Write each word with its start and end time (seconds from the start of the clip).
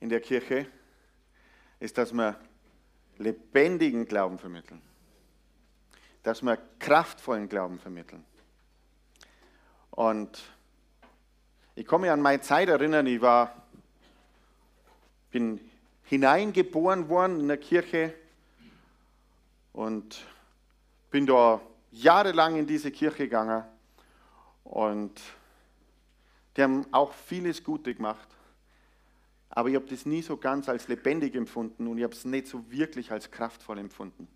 in 0.00 0.08
der 0.08 0.20
Kirche, 0.20 0.66
ist, 1.80 1.98
dass 1.98 2.12
wir 2.12 2.38
lebendigen 3.18 4.06
Glauben 4.06 4.38
vermitteln. 4.38 4.80
Dass 6.22 6.42
wir 6.42 6.58
kraftvollen 6.78 7.48
Glauben 7.48 7.78
vermitteln. 7.78 8.24
Und 9.90 10.42
ich 11.74 11.86
komme 11.86 12.12
an 12.12 12.20
meine 12.20 12.40
Zeit 12.40 12.68
erinnern, 12.68 13.06
ich 13.06 13.20
war, 13.20 13.66
bin 15.30 15.60
hineingeboren 16.04 17.08
worden 17.08 17.40
in 17.40 17.48
der 17.48 17.58
Kirche 17.58 18.14
und 19.72 20.24
bin 21.10 21.26
da 21.26 21.60
jahrelang 21.92 22.56
in 22.56 22.66
diese 22.66 22.90
Kirche 22.90 23.24
gegangen 23.24 23.64
und 24.64 25.20
die 26.56 26.62
haben 26.62 26.86
auch 26.92 27.12
vieles 27.12 27.62
Gute 27.62 27.94
gemacht. 27.94 28.28
Aber 29.56 29.70
ich 29.70 29.74
habe 29.74 29.86
das 29.86 30.04
nie 30.04 30.20
so 30.20 30.36
ganz 30.36 30.68
als 30.68 30.86
lebendig 30.86 31.34
empfunden 31.34 31.86
und 31.86 31.96
ich 31.96 32.04
habe 32.04 32.12
es 32.12 32.26
nicht 32.26 32.46
so 32.46 32.70
wirklich 32.70 33.10
als 33.10 33.30
kraftvoll 33.30 33.78
empfunden. 33.78 34.28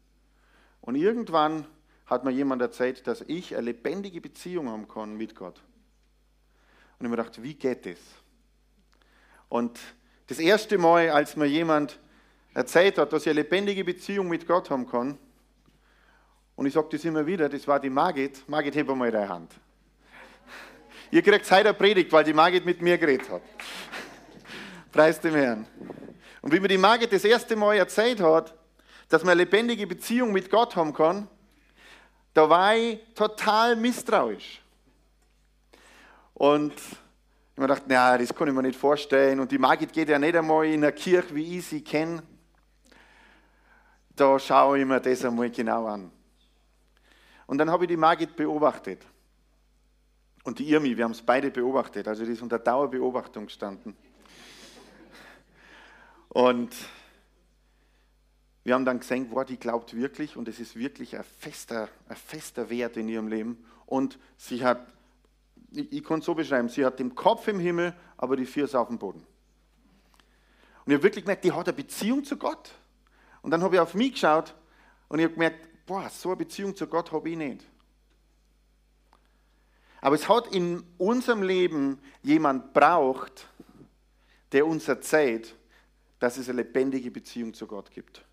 Und 0.81 0.95
irgendwann 0.95 1.67
hat 2.07 2.25
mir 2.25 2.31
jemand 2.31 2.63
erzählt, 2.63 3.07
dass 3.07 3.21
ich 3.27 3.55
eine 3.55 3.67
lebendige 3.67 4.23
Beziehung 4.23 4.71
haben 4.71 4.89
kann 4.89 5.19
mit 5.19 5.35
Gott. 5.35 5.59
Und 5.59 5.63
ich 5.63 6.95
habe 7.01 7.09
mir 7.11 7.17
gedacht, 7.17 7.43
wie 7.43 7.53
geht 7.53 7.85
das? 7.85 7.99
Und 9.51 9.79
das 10.27 10.39
erste 10.39 10.79
Mal, 10.79 11.11
als 11.11 11.37
mir 11.37 11.45
jemand 11.45 11.99
erzählt 12.55 12.97
hat, 12.97 13.13
dass 13.13 13.27
ich 13.27 13.29
eine 13.29 13.43
lebendige 13.43 13.85
Beziehung 13.85 14.27
mit 14.27 14.47
Gott 14.47 14.71
haben 14.71 14.87
kann, 14.87 15.19
und 16.57 16.65
ich 16.65 16.73
sage 16.73 16.89
das 16.93 17.05
immer 17.05 17.27
wieder, 17.27 17.51
das 17.51 17.69
war 17.69 17.79
die 17.79 17.91
Margit. 17.91 18.49
Margit, 18.49 18.75
heb 18.75 18.87
mal 18.89 19.11
deine 19.11 19.29
Hand. 19.29 19.53
Ihr 21.11 21.21
kriegt 21.21 21.45
heute 21.51 21.69
eine 21.69 21.75
Predigt, 21.75 22.11
weil 22.11 22.25
die 22.25 22.33
Margit 22.33 22.65
mit 22.65 22.81
mir 22.81 22.97
geredet 22.97 23.29
hat. 23.29 23.43
Preis 24.93 25.21
dem 25.21 25.35
Herrn. 25.35 25.67
Und 26.43 26.53
wie 26.53 26.61
mir 26.61 26.69
die 26.69 26.79
Margit 26.79 27.13
das 27.13 27.25
erste 27.25 27.55
Mal 27.55 27.77
erzählt 27.77 28.21
hat, 28.21 28.55
dass 29.09 29.23
man 29.23 29.33
eine 29.33 29.43
lebendige 29.43 29.87
Beziehung 29.87 30.33
mit 30.33 30.51
Gott 30.51 30.75
haben 30.77 30.93
kann, 30.93 31.29
da 32.35 32.49
war 32.49 32.77
ich 32.77 33.01
total 33.15 33.77
misstrauisch. 33.77 34.63
Und 36.35 36.75
ich 36.75 37.59
mir 37.59 37.67
gedacht, 37.67 37.83
na, 37.87 38.17
das 38.17 38.35
kann 38.35 38.49
ich 38.49 38.55
mir 38.55 38.63
nicht 38.63 38.79
vorstellen. 38.79 39.41
Und 39.41 39.53
die 39.53 39.59
Margit 39.59 39.93
geht 39.93 40.09
ja 40.09 40.19
nicht 40.19 40.35
einmal 40.35 40.67
in 40.67 40.83
eine 40.83 40.93
Kirche, 40.93 41.35
wie 41.35 41.59
ich 41.59 41.67
sie 41.67 41.83
kenne. 41.83 42.23
Da 44.17 44.39
schaue 44.39 44.79
ich 44.79 44.87
mir 44.87 45.01
das 45.01 45.25
einmal 45.25 45.51
genau 45.51 45.87
an. 45.87 46.11
Und 47.47 47.59
dann 47.59 47.71
habe 47.71 47.85
ich 47.85 47.89
die 47.89 47.97
Margit 47.97 48.35
beobachtet. 48.37 49.05
Und 50.45 50.59
die 50.59 50.71
Irmi, 50.71 50.97
wir 50.97 51.05
haben 51.05 51.13
es 51.13 51.21
beide 51.21 51.51
beobachtet. 51.51 52.09
Also 52.09 52.25
die 52.25 52.33
ist 52.33 52.43
unter 52.43 52.59
Dauerbeobachtung 52.59 53.47
gestanden. 53.47 53.95
Und 56.31 56.75
wir 58.63 58.75
haben 58.75 58.85
dann 58.85 59.01
gesehen, 59.01 59.27
wow, 59.31 59.45
die 59.45 59.59
glaubt 59.59 59.95
wirklich 59.95 60.37
und 60.37 60.47
es 60.47 60.61
ist 60.61 60.77
wirklich 60.77 61.17
ein 61.17 61.25
fester, 61.25 61.89
ein 62.09 62.17
fester 62.17 62.71
Wert 62.71 62.97
in 62.97 63.09
ihrem 63.09 63.27
Leben. 63.27 63.65
Und 63.85 64.19
sie 64.37 64.65
hat, 64.65 64.87
ich, 65.73 65.93
ich 65.93 66.05
kann 66.05 66.21
es 66.21 66.25
so 66.25 66.35
beschreiben, 66.35 66.69
sie 66.69 66.85
hat 66.85 67.01
den 67.01 67.17
Kopf 67.17 67.49
im 67.49 67.59
Himmel, 67.59 67.95
aber 68.17 68.37
die 68.37 68.47
Füße 68.47 68.79
auf 68.79 68.89
dem 68.89 68.99
Boden. 68.99 69.27
Und 70.85 70.93
ich 70.93 70.95
habe 70.95 71.03
wirklich 71.03 71.25
gemerkt, 71.25 71.45
die 71.45 71.53
hat 71.53 71.67
eine 71.67 71.77
Beziehung 71.77 72.23
zu 72.23 72.37
Gott. 72.37 72.71
Und 73.43 73.51
dann 73.51 73.63
habe 73.63 73.75
ich 73.75 73.81
auf 73.81 73.95
mich 73.95 74.13
geschaut 74.13 74.55
und 75.09 75.19
ich 75.19 75.25
habe 75.25 75.35
gemerkt, 75.35 75.87
boah, 75.87 76.09
so 76.09 76.29
eine 76.29 76.37
Beziehung 76.37 76.77
zu 76.77 76.87
Gott 76.87 77.11
habe 77.11 77.29
ich 77.29 77.37
nicht. 77.37 77.65
Aber 80.01 80.15
es 80.15 80.29
hat 80.29 80.55
in 80.55 80.85
unserem 80.97 81.43
Leben 81.43 81.99
jemand 82.23 82.73
braucht, 82.73 83.49
der 84.53 84.65
uns 84.67 84.87
erzählt, 84.87 85.57
dass 86.21 86.37
es 86.37 86.49
eine 86.49 86.63
lebendige 86.63 87.11
Beziehung 87.11 87.53
zu 87.53 87.67
Gott 87.67 87.91
gibt. 87.91 88.25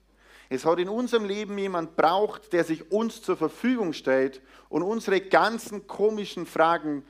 Es 0.50 0.66
hat 0.66 0.80
in 0.80 0.88
unserem 0.88 1.26
Leben 1.26 1.58
jemand 1.58 1.96
braucht, 1.96 2.54
der 2.54 2.64
sich 2.64 2.92
uns 2.92 3.22
zur 3.22 3.36
Verfügung 3.36 3.94
stellt 3.94 4.42
und 4.70 4.84
unsere 4.84 5.20
ganzen 5.20 5.88
komischen 5.88 6.46
Fragen 6.46 7.04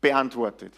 beantwortet. 0.00 0.72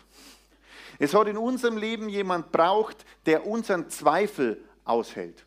Es 0.98 1.14
hat 1.14 1.28
in 1.28 1.36
unserem 1.36 1.78
Leben 1.78 2.08
jemand 2.08 2.52
braucht, 2.52 3.04
der 3.26 3.46
unseren 3.46 3.88
Zweifel 3.88 4.62
aushält. 4.84 5.46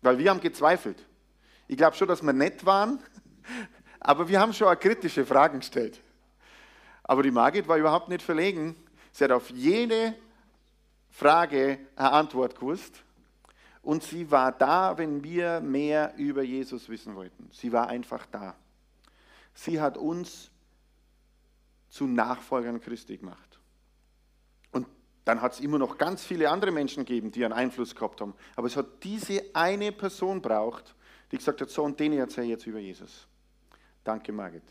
Weil 0.00 0.18
wir 0.18 0.30
haben 0.30 0.40
gezweifelt. 0.40 1.04
Ich 1.68 1.76
glaube 1.76 1.96
schon, 1.96 2.08
dass 2.08 2.22
wir 2.22 2.32
nett 2.32 2.64
waren, 2.64 2.98
aber 4.00 4.28
wir 4.28 4.40
haben 4.40 4.52
schon 4.52 4.68
auch 4.68 4.78
kritische 4.78 5.26
Fragen 5.26 5.60
gestellt. 5.60 6.00
Aber 7.04 7.22
die 7.22 7.30
Margit 7.30 7.68
war 7.68 7.76
überhaupt 7.76 8.08
nicht 8.08 8.22
verlegen. 8.22 8.76
Sie 9.12 9.24
hat 9.24 9.32
auf 9.32 9.50
jede 9.50 10.14
Frage 11.12 11.78
eine 11.94 12.10
Antwort 12.10 12.58
gewusst. 12.58 13.04
Und 13.82 14.02
sie 14.02 14.30
war 14.30 14.50
da, 14.50 14.96
wenn 14.96 15.22
wir 15.22 15.60
mehr 15.60 16.14
über 16.16 16.42
Jesus 16.42 16.88
wissen 16.88 17.14
wollten. 17.14 17.48
Sie 17.52 17.72
war 17.72 17.88
einfach 17.88 18.26
da. 18.26 18.56
Sie 19.54 19.80
hat 19.80 19.98
uns 19.98 20.50
zu 21.88 22.06
Nachfolgern 22.06 22.80
Christi 22.80 23.18
gemacht. 23.18 23.60
Und 24.70 24.86
dann 25.24 25.42
hat 25.42 25.52
es 25.52 25.60
immer 25.60 25.78
noch 25.78 25.98
ganz 25.98 26.24
viele 26.24 26.48
andere 26.48 26.70
Menschen 26.70 27.04
gegeben, 27.04 27.30
die 27.30 27.44
einen 27.44 27.52
Einfluss 27.52 27.94
gehabt 27.94 28.20
haben. 28.20 28.34
Aber 28.56 28.68
es 28.68 28.76
hat 28.76 29.04
diese 29.04 29.44
eine 29.52 29.92
Person 29.92 30.40
braucht, 30.40 30.94
die 31.30 31.36
gesagt 31.36 31.60
hat, 31.60 31.68
so 31.68 31.82
und 31.82 32.00
den 32.00 32.12
erzähle 32.14 32.46
ich 32.46 32.50
jetzt 32.52 32.66
über 32.66 32.78
Jesus. 32.78 33.26
Danke, 34.04 34.32
Margit. 34.32 34.64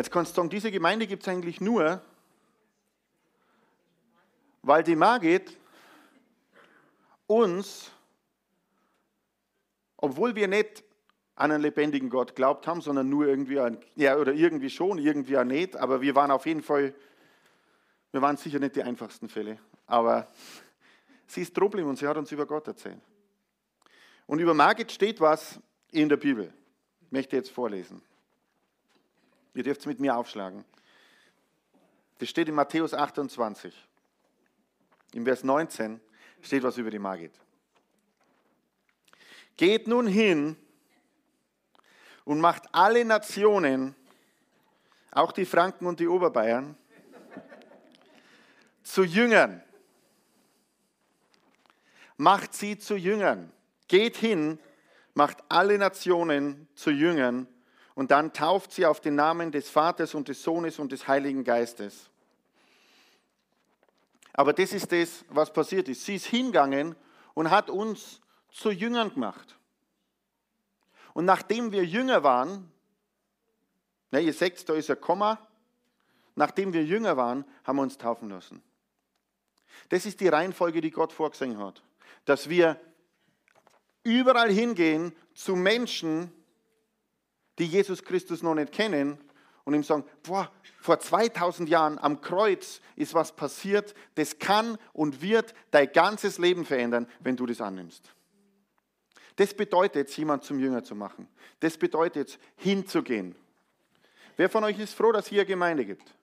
Jetzt 0.00 0.10
kannst 0.10 0.32
du 0.32 0.36
sagen, 0.36 0.48
diese 0.48 0.70
Gemeinde 0.70 1.06
gibt 1.06 1.24
es 1.24 1.28
eigentlich 1.28 1.60
nur, 1.60 2.00
weil 4.62 4.82
die 4.82 4.96
Margit 4.96 5.58
uns, 7.26 7.92
obwohl 9.98 10.34
wir 10.34 10.48
nicht 10.48 10.84
an 11.34 11.52
einen 11.52 11.60
lebendigen 11.60 12.08
Gott 12.08 12.34
glaubt 12.34 12.66
haben, 12.66 12.80
sondern 12.80 13.10
nur 13.10 13.26
irgendwie, 13.26 13.60
an, 13.60 13.78
ja, 13.94 14.16
oder 14.16 14.32
irgendwie 14.32 14.70
schon, 14.70 14.96
irgendwie 14.96 15.36
auch 15.36 15.44
nicht, 15.44 15.76
aber 15.76 16.00
wir 16.00 16.14
waren 16.14 16.30
auf 16.30 16.46
jeden 16.46 16.62
Fall, 16.62 16.94
wir 18.10 18.22
waren 18.22 18.38
sicher 18.38 18.58
nicht 18.58 18.76
die 18.76 18.82
einfachsten 18.82 19.28
Fälle, 19.28 19.58
aber 19.86 20.32
sie 21.26 21.42
ist 21.42 21.52
Problem 21.52 21.86
und 21.86 21.98
sie 21.98 22.06
hat 22.06 22.16
uns 22.16 22.32
über 22.32 22.46
Gott 22.46 22.66
erzählt. 22.68 23.02
Und 24.26 24.38
über 24.38 24.54
Margit 24.54 24.92
steht 24.92 25.20
was 25.20 25.60
in 25.90 26.08
der 26.08 26.16
Bibel. 26.16 26.54
Ich 27.02 27.12
möchte 27.12 27.36
jetzt 27.36 27.50
vorlesen. 27.50 28.00
Ihr 29.54 29.62
dürft 29.62 29.80
es 29.80 29.86
mit 29.86 30.00
mir 30.00 30.16
aufschlagen. 30.16 30.64
Das 32.18 32.28
steht 32.28 32.48
in 32.48 32.54
Matthäus 32.54 32.94
28. 32.94 33.74
Im 35.12 35.24
Vers 35.24 35.42
19 35.42 36.00
steht 36.42 36.62
was 36.62 36.76
über 36.76 36.90
die 36.90 36.98
Margit. 36.98 37.32
Geht 39.56 39.88
nun 39.88 40.06
hin 40.06 40.56
und 42.24 42.40
macht 42.40 42.64
alle 42.72 43.04
Nationen, 43.04 43.96
auch 45.10 45.32
die 45.32 45.44
Franken 45.44 45.86
und 45.86 45.98
die 45.98 46.06
Oberbayern, 46.06 46.76
zu 48.82 49.02
Jüngern. 49.02 49.62
Macht 52.16 52.54
sie 52.54 52.78
zu 52.78 52.96
Jüngern. 52.96 53.52
Geht 53.88 54.16
hin, 54.16 54.58
macht 55.14 55.38
alle 55.48 55.78
Nationen 55.78 56.68
zu 56.74 56.90
Jüngern 56.90 57.48
und 57.94 58.10
dann 58.10 58.32
tauft 58.32 58.72
sie 58.72 58.86
auf 58.86 59.00
den 59.00 59.14
Namen 59.14 59.52
des 59.52 59.68
Vaters 59.68 60.14
und 60.14 60.28
des 60.28 60.42
Sohnes 60.42 60.78
und 60.78 60.92
des 60.92 61.08
Heiligen 61.08 61.44
Geistes. 61.44 62.10
Aber 64.32 64.52
das 64.52 64.72
ist 64.72 64.92
das, 64.92 65.24
was 65.28 65.52
passiert 65.52 65.88
ist. 65.88 66.04
Sie 66.04 66.14
ist 66.14 66.26
hingegangen 66.26 66.94
und 67.34 67.50
hat 67.50 67.68
uns 67.68 68.20
zu 68.50 68.70
Jüngern 68.70 69.12
gemacht. 69.12 69.58
Und 71.12 71.24
nachdem 71.24 71.72
wir 71.72 71.84
Jünger 71.84 72.22
waren, 72.22 72.70
ne, 74.10 74.20
ihr 74.20 74.32
seht, 74.32 74.68
da 74.68 74.74
ist 74.74 74.90
ein 74.90 75.00
Komma, 75.00 75.38
nachdem 76.36 76.72
wir 76.72 76.84
Jünger 76.84 77.16
waren, 77.16 77.44
haben 77.64 77.76
wir 77.76 77.82
uns 77.82 77.98
taufen 77.98 78.30
lassen. 78.30 78.62
Das 79.88 80.06
ist 80.06 80.20
die 80.20 80.28
Reihenfolge, 80.28 80.80
die 80.80 80.90
Gott 80.90 81.12
vorgesehen 81.12 81.58
hat. 81.58 81.82
Dass 82.24 82.48
wir 82.48 82.80
überall 84.02 84.50
hingehen 84.50 85.14
zu 85.34 85.56
Menschen, 85.56 86.32
die 87.60 87.66
Jesus 87.66 88.02
Christus 88.02 88.42
noch 88.42 88.54
nicht 88.54 88.72
kennen 88.72 89.18
und 89.64 89.74
ihm 89.74 89.82
sagen, 89.82 90.04
boah, 90.22 90.50
vor 90.80 90.98
2000 90.98 91.68
Jahren 91.68 91.98
am 91.98 92.22
Kreuz 92.22 92.80
ist 92.96 93.12
was 93.12 93.36
passiert, 93.36 93.94
das 94.14 94.38
kann 94.38 94.78
und 94.94 95.20
wird 95.20 95.54
dein 95.70 95.92
ganzes 95.92 96.38
Leben 96.38 96.64
verändern, 96.64 97.06
wenn 97.20 97.36
du 97.36 97.44
das 97.44 97.60
annimmst. 97.60 98.14
Das 99.36 99.54
bedeutet 99.54 100.10
jemand 100.16 100.44
zum 100.44 100.58
Jünger 100.58 100.82
zu 100.82 100.94
machen. 100.94 101.28
Das 101.60 101.76
bedeutet 101.76 102.38
hinzugehen. 102.56 103.36
Wer 104.36 104.48
von 104.48 104.64
euch 104.64 104.78
ist 104.78 104.94
froh, 104.94 105.12
dass 105.12 105.26
hier 105.26 105.44
Gemeinde 105.44 105.84
gibt? 105.84 106.14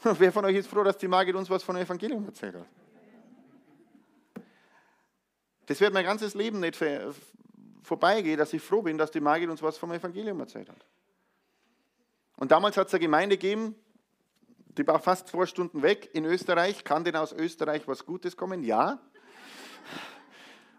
Wer 0.02 0.32
von 0.32 0.44
euch 0.44 0.56
ist 0.56 0.68
froh, 0.68 0.84
dass 0.84 0.98
die 0.98 1.08
Margit 1.08 1.34
uns 1.34 1.50
was 1.50 1.64
von 1.64 1.74
dem 1.74 1.84
Evangelium 1.84 2.24
erzählt 2.24 2.54
hat? 2.54 2.66
Das 5.66 5.80
wird 5.80 5.92
mein 5.92 6.04
ganzes 6.04 6.34
Leben 6.34 6.60
nicht 6.60 6.76
vorbeigehen, 7.88 8.38
dass 8.38 8.52
ich 8.52 8.62
froh 8.62 8.82
bin, 8.82 8.96
dass 8.96 9.10
die 9.10 9.20
Margit 9.20 9.48
uns 9.48 9.62
was 9.62 9.76
vom 9.76 9.90
Evangelium 9.92 10.38
erzählt 10.38 10.68
hat. 10.68 10.86
Und 12.36 12.52
damals 12.52 12.76
hat 12.76 12.86
es 12.86 12.94
eine 12.94 13.00
Gemeinde 13.00 13.36
gegeben, 13.36 13.74
die 14.76 14.86
war 14.86 15.00
fast 15.00 15.26
zwei 15.28 15.46
Stunden 15.46 15.82
weg 15.82 16.10
in 16.12 16.24
Österreich. 16.24 16.84
Kann 16.84 17.02
denn 17.02 17.16
aus 17.16 17.32
Österreich 17.32 17.88
was 17.88 18.06
Gutes 18.06 18.36
kommen? 18.36 18.62
Ja. 18.62 19.00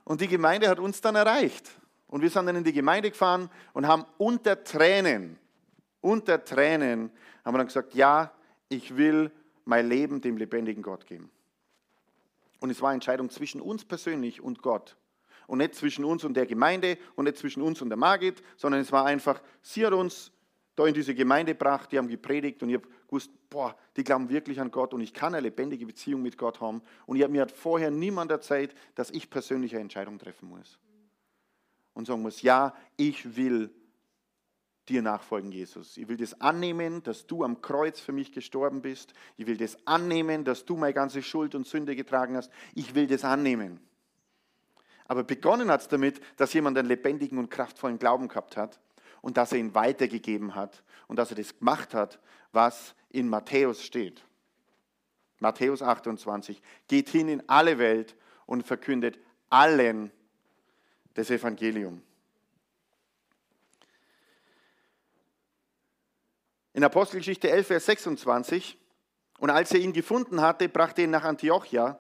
Und 0.06 0.22
die 0.22 0.28
Gemeinde 0.28 0.70
hat 0.70 0.80
uns 0.80 1.02
dann 1.02 1.16
erreicht. 1.16 1.70
Und 2.08 2.22
wir 2.22 2.30
sind 2.30 2.46
dann 2.46 2.56
in 2.56 2.64
die 2.64 2.74
Gemeinde 2.74 3.12
gefahren 3.12 3.50
und 3.74 3.88
haben 3.88 4.06
unter 4.18 4.64
Tränen, 4.64 5.38
unter 6.02 6.44
Tränen, 6.44 7.12
haben 7.44 7.54
wir 7.54 7.58
dann 7.58 7.68
gesagt, 7.68 7.94
ja, 7.94 8.32
ich 8.70 8.96
will 8.96 9.32
mein 9.66 9.90
Leben 9.90 10.22
dem 10.22 10.38
lebendigen 10.38 10.82
Gott 10.82 11.06
geben. 11.06 11.30
Und 12.60 12.70
es 12.70 12.82
war 12.82 12.90
eine 12.90 12.96
Entscheidung 12.96 13.30
zwischen 13.30 13.62
uns 13.62 13.86
persönlich 13.86 14.42
und 14.42 14.62
Gott. 14.62 14.96
Und 15.50 15.58
nicht 15.58 15.74
zwischen 15.74 16.06
uns 16.06 16.24
und 16.24 16.36
der 16.36 16.46
Gemeinde 16.46 17.00
und 17.16 17.26
nicht 17.26 17.38
zwischen 17.38 17.64
uns 17.64 17.82
und 17.82 17.90
der 17.90 17.98
Margit, 17.98 18.44
sondern 18.56 18.82
es 18.82 18.92
war 18.92 19.06
einfach, 19.06 19.42
sie 19.64 19.84
hat 19.84 19.94
uns 19.94 20.32
da 20.76 20.86
in 20.86 20.94
diese 20.94 21.16
Gemeinde 21.16 21.54
gebracht, 21.54 21.92
die 21.92 21.98
haben 21.98 22.08
gepredigt 22.08 22.62
und 22.62 22.70
ich 22.70 22.76
habe 22.76 22.88
gewusst, 23.08 23.32
boah, 23.50 23.76
die 23.98 24.04
glauben 24.04 24.30
wirklich 24.30 24.62
an 24.62 24.70
Gott 24.70 24.94
und 24.94 25.02
ich 25.02 25.12
kann 25.12 25.34
eine 25.34 25.42
lebendige 25.42 25.88
Beziehung 25.88 26.22
mit 26.22 26.38
Gott 26.38 26.62
haben. 26.62 26.84
Und 27.08 27.18
ich, 27.18 27.28
mir 27.28 27.42
hat 27.42 27.52
vorher 27.52 27.90
niemand 27.90 28.30
erzählt, 28.30 28.76
dass 28.94 29.10
ich 29.10 29.32
persönlich 29.32 29.74
eine 29.74 29.82
Entscheidung 29.82 30.20
treffen 30.20 30.50
muss. 30.50 30.78
Und 31.96 32.06
sagen 32.06 32.22
muss, 32.22 32.44
ja, 32.44 32.76
ich 32.96 33.36
will 33.36 33.72
dir 34.88 35.02
nachfolgen, 35.02 35.52
Jesus. 35.52 35.98
Ich 35.98 36.08
will 36.08 36.18
das 36.18 36.40
annehmen, 36.40 37.02
dass 37.02 37.26
du 37.26 37.44
am 37.44 37.60
Kreuz 37.60 38.00
für 38.00 38.12
mich 38.12 38.32
gestorben 38.32 38.84
bist. 38.84 39.14
Ich 39.36 39.48
will 39.48 39.58
das 39.58 39.88
annehmen, 39.88 40.44
dass 40.44 40.64
du 40.64 40.78
meine 40.78 40.94
ganze 40.94 41.24
Schuld 41.24 41.56
und 41.56 41.66
Sünde 41.66 41.96
getragen 41.96 42.38
hast. 42.38 42.52
Ich 42.76 42.94
will 42.94 43.08
das 43.08 43.26
annehmen. 43.26 43.80
Aber 45.10 45.24
begonnen 45.24 45.72
hat 45.72 45.82
es 45.82 45.88
damit, 45.88 46.22
dass 46.38 46.54
jemand 46.54 46.78
einen 46.78 46.88
lebendigen 46.88 47.40
und 47.40 47.50
kraftvollen 47.50 47.98
Glauben 47.98 48.28
gehabt 48.28 48.56
hat 48.56 48.80
und 49.22 49.38
dass 49.38 49.52
er 49.52 49.58
ihn 49.58 49.74
weitergegeben 49.74 50.54
hat 50.54 50.84
und 51.08 51.16
dass 51.18 51.32
er 51.32 51.36
das 51.36 51.58
gemacht 51.58 51.96
hat, 51.96 52.20
was 52.52 52.94
in 53.10 53.28
Matthäus 53.28 53.84
steht. 53.84 54.24
Matthäus 55.40 55.82
28. 55.82 56.62
Geht 56.88 57.10
hin 57.10 57.28
in 57.28 57.50
alle 57.50 57.80
Welt 57.80 58.16
und 58.46 58.68
verkündet 58.68 59.18
allen 59.50 60.12
das 61.16 61.32
Evangelium. 61.32 62.04
In 66.74 66.84
Apostelgeschichte 66.84 67.50
11, 67.50 67.66
Vers 67.66 67.86
26. 67.88 68.78
Und 69.40 69.50
als 69.50 69.72
er 69.72 69.80
ihn 69.80 69.92
gefunden 69.92 70.40
hatte, 70.40 70.70
brachte 70.70 71.02
er 71.02 71.06
ihn 71.06 71.12
nach 71.12 71.24
Antiochia. 71.24 72.00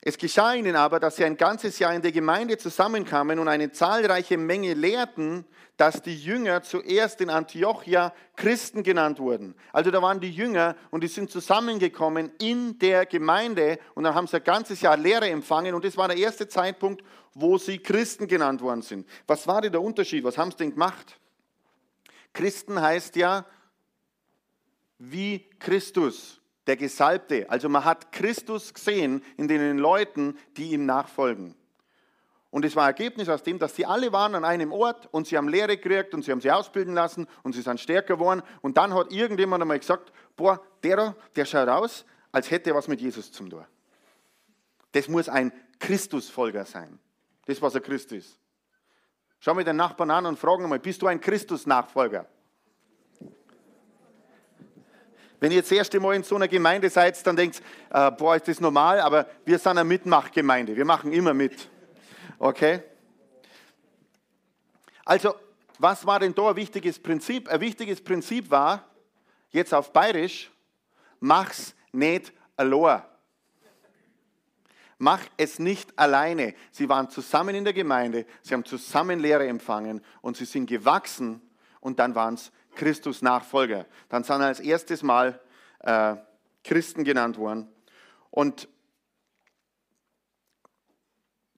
Es 0.00 0.18
geschah 0.18 0.54
ihnen 0.54 0.76
aber, 0.76 1.00
dass 1.00 1.16
sie 1.16 1.24
ein 1.24 1.36
ganzes 1.36 1.78
Jahr 1.78 1.92
in 1.92 2.02
der 2.02 2.12
Gemeinde 2.12 2.58
zusammenkamen 2.58 3.38
und 3.38 3.48
eine 3.48 3.72
zahlreiche 3.72 4.38
Menge 4.38 4.74
lehrten, 4.74 5.44
dass 5.76 6.00
die 6.00 6.16
Jünger 6.16 6.62
zuerst 6.62 7.20
in 7.20 7.28
Antiochia 7.28 8.14
Christen 8.36 8.82
genannt 8.82 9.18
wurden. 9.18 9.54
Also 9.72 9.90
da 9.90 10.00
waren 10.00 10.20
die 10.20 10.30
Jünger 10.30 10.76
und 10.90 11.02
die 11.02 11.08
sind 11.08 11.30
zusammengekommen 11.30 12.30
in 12.38 12.78
der 12.78 13.04
Gemeinde 13.04 13.78
und 13.94 14.04
dann 14.04 14.14
haben 14.14 14.26
sie 14.26 14.36
ein 14.36 14.44
ganzes 14.44 14.80
Jahr 14.80 14.96
Lehre 14.96 15.28
empfangen 15.28 15.74
und 15.74 15.84
das 15.84 15.96
war 15.96 16.08
der 16.08 16.16
erste 16.16 16.48
Zeitpunkt, 16.48 17.02
wo 17.34 17.58
sie 17.58 17.78
Christen 17.78 18.26
genannt 18.26 18.62
worden 18.62 18.82
sind. 18.82 19.06
Was 19.26 19.46
war 19.46 19.60
denn 19.60 19.72
der 19.72 19.82
Unterschied? 19.82 20.24
Was 20.24 20.38
haben 20.38 20.50
sie 20.50 20.58
denn 20.58 20.70
gemacht? 20.70 21.18
Christen 22.32 22.80
heißt 22.80 23.16
ja 23.16 23.44
wie 24.98 25.50
Christus 25.58 26.40
der 26.66 26.76
Gesalbte. 26.76 27.48
Also 27.48 27.68
man 27.68 27.84
hat 27.84 28.12
Christus 28.12 28.74
gesehen 28.74 29.22
in 29.36 29.48
den 29.48 29.78
Leuten, 29.78 30.38
die 30.56 30.72
ihm 30.72 30.86
nachfolgen. 30.86 31.54
Und 32.50 32.64
es 32.64 32.74
war 32.74 32.86
Ergebnis 32.86 33.28
aus 33.28 33.42
dem, 33.42 33.58
dass 33.58 33.76
sie 33.76 33.84
alle 33.84 34.12
waren 34.12 34.34
an 34.34 34.44
einem 34.44 34.72
Ort 34.72 35.08
und 35.12 35.26
sie 35.26 35.36
haben 35.36 35.48
Lehre 35.48 35.76
gekriegt 35.76 36.14
und 36.14 36.24
sie 36.24 36.30
haben 36.30 36.40
sie 36.40 36.50
ausbilden 36.50 36.94
lassen 36.94 37.26
und 37.42 37.54
sie 37.54 37.60
sind 37.60 37.80
stärker 37.80 38.14
geworden. 38.14 38.42
Und 38.62 38.78
dann 38.78 38.94
hat 38.94 39.12
irgendjemand 39.12 39.62
einmal 39.62 39.78
gesagt, 39.78 40.12
boah, 40.36 40.62
der, 40.82 41.14
der 41.34 41.44
schaut 41.44 41.68
aus, 41.68 42.06
als 42.32 42.50
hätte 42.50 42.70
er 42.70 42.76
was 42.76 42.88
mit 42.88 43.00
Jesus 43.00 43.30
zum 43.30 43.50
tun. 43.50 43.64
Das 44.92 45.08
muss 45.08 45.28
ein 45.28 45.52
Christusfolger 45.78 46.64
sein. 46.64 46.98
Das, 47.44 47.60
was 47.60 47.76
ein 47.76 47.82
Christ 47.82 48.12
ist. 48.12 48.38
Schau 49.38 49.54
mir 49.54 49.64
den 49.64 49.76
Nachbarn 49.76 50.10
an 50.10 50.26
und 50.26 50.38
frag 50.38 50.60
mal, 50.60 50.78
bist 50.78 51.02
du 51.02 51.06
ein 51.06 51.20
Christus-Nachfolger? 51.20 52.26
Wenn 55.38 55.52
ihr 55.52 55.60
das 55.60 55.70
erste 55.70 56.00
Mal 56.00 56.14
in 56.16 56.22
so 56.22 56.36
einer 56.36 56.48
Gemeinde 56.48 56.88
seid, 56.88 57.24
dann 57.26 57.36
denkt 57.36 57.62
äh, 57.90 58.10
boah, 58.10 58.36
ist 58.36 58.48
das 58.48 58.60
normal, 58.60 59.00
aber 59.00 59.26
wir 59.44 59.58
sind 59.58 59.72
eine 59.72 59.84
Mitmachgemeinde. 59.84 60.76
Wir 60.76 60.84
machen 60.84 61.12
immer 61.12 61.34
mit. 61.34 61.68
Okay? 62.38 62.82
Also, 65.04 65.34
was 65.78 66.06
war 66.06 66.20
denn 66.20 66.34
da 66.34 66.50
ein 66.50 66.56
wichtiges 66.56 66.98
Prinzip? 66.98 67.48
Ein 67.48 67.60
wichtiges 67.60 68.02
Prinzip 68.02 68.50
war, 68.50 68.84
jetzt 69.50 69.74
auf 69.74 69.92
Bayerisch, 69.92 70.50
mach's 71.20 71.74
nicht 71.92 72.32
allein. 72.56 73.02
Mach 74.98 75.20
es 75.36 75.58
nicht 75.58 75.98
alleine. 75.98 76.54
Sie 76.70 76.88
waren 76.88 77.10
zusammen 77.10 77.54
in 77.54 77.64
der 77.64 77.74
Gemeinde, 77.74 78.24
sie 78.42 78.54
haben 78.54 78.64
zusammen 78.64 79.20
Lehre 79.20 79.46
empfangen 79.46 80.02
und 80.22 80.38
sie 80.38 80.46
sind 80.46 80.66
gewachsen 80.66 81.42
und 81.80 81.98
dann 81.98 82.14
waren 82.14 82.34
es 82.34 82.50
Christus 82.76 83.22
Nachfolger. 83.22 83.86
Dann 84.08 84.22
sind 84.22 84.42
als 84.42 84.60
erstes 84.60 85.02
Mal 85.02 85.40
äh, 85.80 86.16
Christen 86.62 87.02
genannt 87.02 87.38
worden. 87.38 87.68
Und 88.30 88.68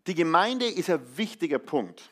die 0.06 0.14
Gemeinde 0.14 0.66
ist 0.66 0.88
ein 0.88 1.18
wichtiger 1.18 1.58
Punkt. 1.58 2.10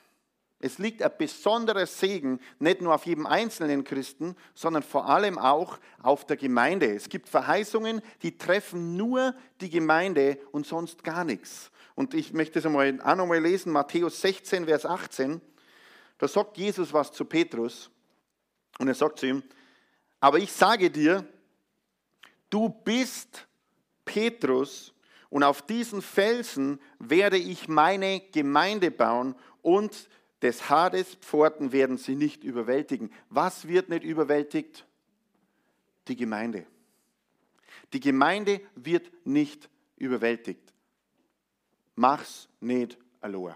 Es 0.58 0.78
liegt 0.78 1.02
ein 1.02 1.12
besonderer 1.16 1.86
Segen 1.86 2.40
nicht 2.58 2.80
nur 2.80 2.94
auf 2.94 3.06
jedem 3.06 3.26
einzelnen 3.26 3.84
Christen, 3.84 4.36
sondern 4.54 4.82
vor 4.82 5.08
allem 5.08 5.38
auch 5.38 5.78
auf 6.02 6.24
der 6.26 6.36
Gemeinde. 6.36 6.94
Es 6.94 7.08
gibt 7.08 7.28
Verheißungen, 7.28 8.00
die 8.22 8.38
treffen 8.38 8.96
nur 8.96 9.34
die 9.60 9.70
Gemeinde 9.70 10.38
und 10.52 10.66
sonst 10.66 11.04
gar 11.04 11.24
nichts. 11.24 11.70
Und 11.94 12.14
ich 12.14 12.32
möchte 12.32 12.58
es 12.58 12.66
einmal 12.66 13.00
auch 13.02 13.16
nochmal 13.16 13.40
lesen, 13.40 13.70
Matthäus 13.70 14.20
16, 14.20 14.64
Vers 14.64 14.86
18. 14.86 15.40
Da 16.18 16.26
sagt 16.26 16.56
Jesus 16.56 16.92
was 16.92 17.12
zu 17.12 17.26
Petrus. 17.26 17.90
Und 18.78 18.88
er 18.88 18.94
sagt 18.94 19.18
zu 19.18 19.26
ihm, 19.26 19.42
aber 20.20 20.38
ich 20.38 20.52
sage 20.52 20.90
dir, 20.90 21.26
du 22.50 22.68
bist 22.68 23.46
Petrus 24.04 24.92
und 25.30 25.42
auf 25.42 25.62
diesen 25.62 26.02
Felsen 26.02 26.80
werde 26.98 27.36
ich 27.36 27.68
meine 27.68 28.20
Gemeinde 28.32 28.90
bauen 28.90 29.34
und 29.62 30.08
des 30.42 30.68
Hades 30.68 31.14
Pforten 31.16 31.72
werden 31.72 31.98
sie 31.98 32.14
nicht 32.14 32.44
überwältigen. 32.44 33.10
Was 33.30 33.68
wird 33.68 33.88
nicht 33.88 34.04
überwältigt? 34.04 34.86
Die 36.08 36.16
Gemeinde. 36.16 36.66
Die 37.92 38.00
Gemeinde 38.00 38.60
wird 38.74 39.10
nicht 39.26 39.68
überwältigt. 39.96 40.72
Mach's 41.94 42.48
nicht 42.60 42.98
allein. 43.20 43.54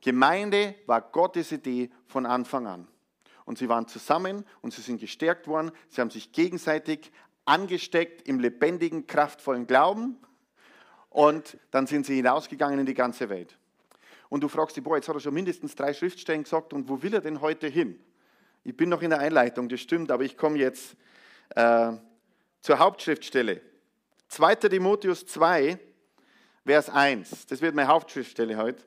Gemeinde 0.00 0.74
war 0.86 1.02
Gottes 1.02 1.52
Idee 1.52 1.90
von 2.06 2.24
Anfang 2.24 2.66
an 2.66 2.88
und 3.50 3.58
sie 3.58 3.68
waren 3.68 3.88
zusammen 3.88 4.44
und 4.62 4.72
sie 4.72 4.80
sind 4.80 5.00
gestärkt 5.00 5.48
worden. 5.48 5.72
Sie 5.88 6.00
haben 6.00 6.10
sich 6.10 6.30
gegenseitig 6.30 7.10
angesteckt 7.46 8.28
im 8.28 8.38
lebendigen, 8.38 9.08
kraftvollen 9.08 9.66
Glauben 9.66 10.20
und 11.08 11.58
dann 11.72 11.88
sind 11.88 12.06
sie 12.06 12.14
hinausgegangen 12.14 12.78
in 12.78 12.86
die 12.86 12.94
ganze 12.94 13.28
Welt. 13.28 13.58
Und 14.28 14.44
du 14.44 14.48
fragst 14.48 14.76
dich, 14.76 14.84
boah, 14.84 14.94
jetzt 14.94 15.08
hat 15.08 15.16
er 15.16 15.20
schon 15.20 15.34
mindestens 15.34 15.74
drei 15.74 15.92
Schriftstellen 15.92 16.44
gesagt 16.44 16.72
und 16.72 16.88
wo 16.88 17.02
will 17.02 17.12
er 17.12 17.22
denn 17.22 17.40
heute 17.40 17.66
hin? 17.66 17.98
Ich 18.62 18.76
bin 18.76 18.88
noch 18.88 19.02
in 19.02 19.10
der 19.10 19.18
Einleitung, 19.18 19.68
das 19.68 19.80
stimmt, 19.80 20.12
aber 20.12 20.22
ich 20.22 20.36
komme 20.36 20.56
jetzt 20.56 20.94
äh, 21.56 21.90
zur 22.60 22.78
Hauptschriftstelle. 22.78 23.60
2. 24.28 24.54
Timotheus 24.54 25.26
2, 25.26 25.76
Vers 26.64 26.88
1. 26.88 27.46
Das 27.48 27.60
wird 27.60 27.74
meine 27.74 27.88
Hauptschriftstelle 27.88 28.56
heute. 28.56 28.84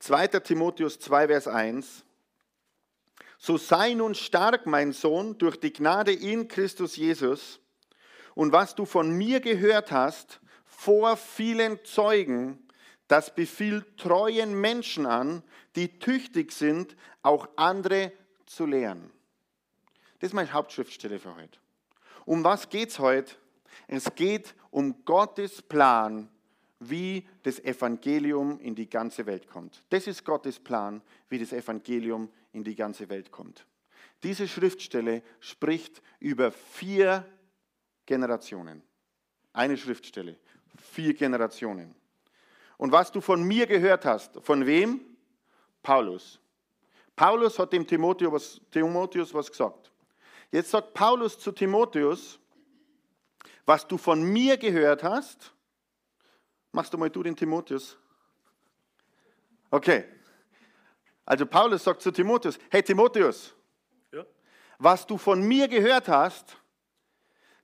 2. 0.00 0.26
Timotheus 0.26 0.98
2, 0.98 1.28
Vers 1.28 1.48
1. 1.48 2.04
So 3.44 3.56
sei 3.56 3.94
nun 3.94 4.14
stark, 4.14 4.66
mein 4.66 4.92
Sohn, 4.92 5.36
durch 5.36 5.58
die 5.58 5.72
Gnade 5.72 6.12
in 6.12 6.46
Christus 6.46 6.94
Jesus. 6.94 7.58
Und 8.36 8.52
was 8.52 8.76
du 8.76 8.84
von 8.84 9.10
mir 9.10 9.40
gehört 9.40 9.90
hast, 9.90 10.40
vor 10.64 11.16
vielen 11.16 11.84
Zeugen, 11.84 12.64
Das 13.08 13.34
befiehlt 13.34 13.98
treuen 13.98 14.54
Menschen 14.54 15.06
an, 15.06 15.42
die 15.74 15.98
tüchtig 15.98 16.52
sind, 16.52 16.96
auch 17.22 17.48
andere 17.56 18.12
zu 18.46 18.64
lehren. 18.64 19.10
Das 20.20 20.28
ist 20.28 20.34
meine 20.34 20.52
Hauptschriftstelle 20.52 21.18
für 21.18 21.34
heute. 21.34 21.58
Um 22.24 22.44
was 22.44 22.68
geht 22.68 22.90
es 22.90 23.00
heute? 23.00 23.34
Es 23.88 24.14
geht 24.14 24.54
um 24.70 25.04
Gottes 25.04 25.62
Plan, 25.62 26.28
wie 26.78 27.26
das 27.42 27.58
Evangelium 27.58 28.60
in 28.60 28.76
die 28.76 28.88
ganze 28.88 29.26
Welt 29.26 29.48
kommt. 29.48 29.82
Das 29.90 30.06
ist 30.06 30.24
Gottes 30.24 30.60
Plan, 30.60 31.02
wie 31.28 31.40
das 31.40 31.52
Evangelium 31.52 32.22
in 32.24 32.41
die 32.52 32.74
ganze 32.74 33.08
Welt 33.08 33.30
kommt. 33.30 33.66
Diese 34.22 34.46
Schriftstelle 34.46 35.22
spricht 35.40 36.02
über 36.20 36.52
vier 36.52 37.26
Generationen. 38.06 38.82
Eine 39.52 39.76
Schriftstelle, 39.76 40.38
vier 40.78 41.14
Generationen. 41.14 41.94
Und 42.76 42.92
was 42.92 43.10
du 43.10 43.20
von 43.20 43.42
mir 43.42 43.66
gehört 43.66 44.04
hast, 44.04 44.40
von 44.42 44.66
wem? 44.66 45.00
Paulus. 45.82 46.38
Paulus 47.16 47.58
hat 47.58 47.72
dem 47.72 47.86
Timotheus 47.86 48.32
was, 48.32 48.60
Timotheus 48.70 49.34
was 49.34 49.50
gesagt. 49.50 49.90
Jetzt 50.50 50.70
sagt 50.70 50.94
Paulus 50.94 51.38
zu 51.38 51.50
Timotheus, 51.52 52.38
was 53.64 53.86
du 53.86 53.96
von 53.96 54.22
mir 54.22 54.56
gehört 54.56 55.02
hast, 55.02 55.52
machst 56.72 56.92
du 56.92 56.98
mal 56.98 57.10
du 57.10 57.22
den 57.22 57.36
Timotheus. 57.36 57.96
Okay. 59.70 60.04
Also 61.24 61.46
Paulus 61.46 61.84
sagt 61.84 62.02
zu 62.02 62.10
Timotheus, 62.10 62.58
hey 62.70 62.82
Timotheus, 62.82 63.54
ja. 64.10 64.24
was 64.78 65.06
du 65.06 65.16
von 65.16 65.40
mir 65.42 65.68
gehört 65.68 66.08
hast, 66.08 66.56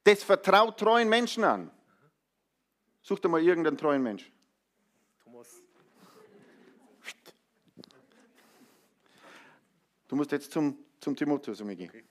das 0.04 0.22
vertraut 0.22 0.78
treuen 0.78 1.08
Menschen 1.08 1.44
an. 1.44 1.70
Such 3.02 3.18
dir 3.20 3.28
mal 3.28 3.42
irgendeinen 3.42 3.76
treuen 3.76 4.02
Mensch. 4.02 4.30
Thomas. 5.24 5.62
Du 10.06 10.16
musst 10.16 10.32
jetzt 10.32 10.52
zum, 10.52 10.78
zum 11.00 11.16
Timotheus 11.16 11.60
umgehen. 11.60 11.88
Okay. 11.88 12.04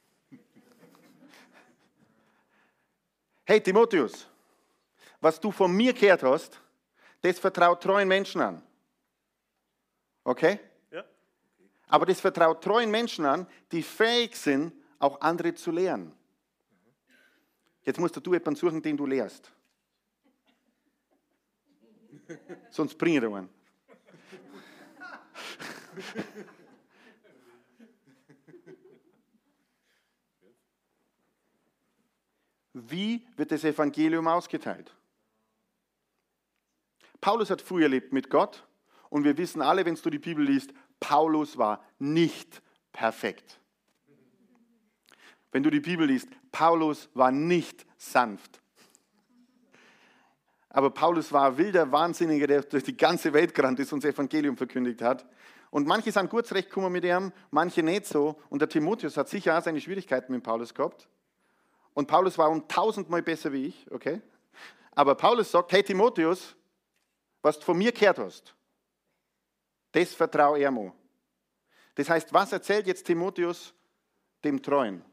Hey 3.46 3.62
Timotheus, 3.62 4.28
was 5.22 5.40
du 5.40 5.52
von 5.52 5.72
mir 5.72 5.94
gehört 5.94 6.22
hast, 6.24 6.60
das 7.22 7.40
vertraut 7.40 7.82
treuen 7.82 8.08
Menschen 8.08 8.42
an. 8.42 8.62
Okay? 10.24 10.60
Aber 11.88 12.06
das 12.06 12.20
vertraut 12.20 12.64
treuen 12.64 12.92
Menschen 12.92 13.26
an, 13.26 13.48
die 13.72 13.82
fähig 13.82 14.36
sind, 14.36 14.74
auch 15.00 15.22
andere 15.22 15.54
zu 15.56 15.72
lehren. 15.72 16.14
Jetzt 17.84 18.00
musst 18.00 18.18
du 18.18 18.34
jemanden 18.34 18.56
suchen, 18.56 18.82
den 18.82 18.98
du 18.98 19.06
lehrst. 19.06 19.52
Sonst 22.70 22.98
bringe 22.98 23.16
ich 23.16 23.22
dir 23.22 23.34
einen. 23.34 23.50
Wie 32.74 33.26
wird 33.36 33.52
das 33.52 33.64
Evangelium 33.64 34.28
ausgeteilt? 34.28 34.94
Paulus 37.20 37.50
hat 37.50 37.62
früh 37.62 37.84
erlebt 37.84 38.14
mit 38.14 38.30
Gott 38.30 38.68
und 39.10 39.24
wir 39.24 39.38
wissen 39.38 39.62
alle, 39.62 39.86
wenn 39.86 39.96
du 39.96 40.10
die 40.10 40.20
Bibel 40.20 40.46
liest, 40.46 40.74
Paulus 41.00 41.58
war 41.58 41.84
nicht 42.00 42.62
perfekt. 42.92 43.60
Wenn 45.52 45.64
du 45.64 45.70
die 45.70 45.80
Bibel 45.80 46.08
liest, 46.08 46.30
Paulus 46.52 47.10
war 47.14 47.32
nicht 47.32 47.86
sanft. 47.98 48.62
Aber 50.70 50.90
Paulus 50.92 51.32
war 51.32 51.58
wilder 51.58 51.92
Wahnsinniger, 51.92 52.46
der 52.46 52.62
durch 52.62 52.84
die 52.84 52.96
ganze 52.96 53.34
Welt 53.34 53.56
gerannt 53.56 53.80
ist 53.80 53.94
und 53.94 54.04
das 54.04 54.14
Evangelium 54.14 54.58
verkündigt 54.58 55.02
hat. 55.02 55.26
Und 55.72 55.88
manche 55.88 56.12
sind 56.12 56.30
gut 56.30 56.46
zurechtgekommen 56.46 56.92
mit 56.92 57.04
ihm, 57.04 57.32
manche 57.52 57.84
nicht 57.84 58.06
so. 58.06 58.40
Und 58.50 58.62
der 58.62 58.70
Timotheus 58.70 59.18
hat 59.18 59.30
sicher 59.30 59.58
auch 59.58 59.64
seine 59.64 59.82
Schwierigkeiten 59.82 60.32
mit 60.32 60.44
Paulus 60.44 60.74
gehabt. 60.74 61.08
Und 61.94 62.08
Paulus 62.08 62.38
war 62.38 62.50
um 62.50 62.68
tausendmal 62.68 63.22
besser 63.22 63.52
wie 63.52 63.66
ich, 63.66 63.92
okay? 63.92 64.22
Aber 64.92 65.16
Paulus 65.16 65.52
sagt, 65.52 65.72
hey 65.72 65.84
Timotheus, 65.84 66.56
was 67.42 67.60
du 67.60 67.66
von 67.66 67.78
mir 67.78 67.92
gehört 67.92 68.20
hast, 68.20 68.54
das 69.98 70.14
vertraue 70.14 70.60
er 70.60 70.70
mir. 70.70 70.94
Das 71.96 72.08
heißt, 72.08 72.32
was 72.32 72.52
erzählt 72.52 72.86
jetzt 72.86 73.04
Timotheus 73.04 73.74
dem 74.44 74.62
Treuen? 74.62 75.04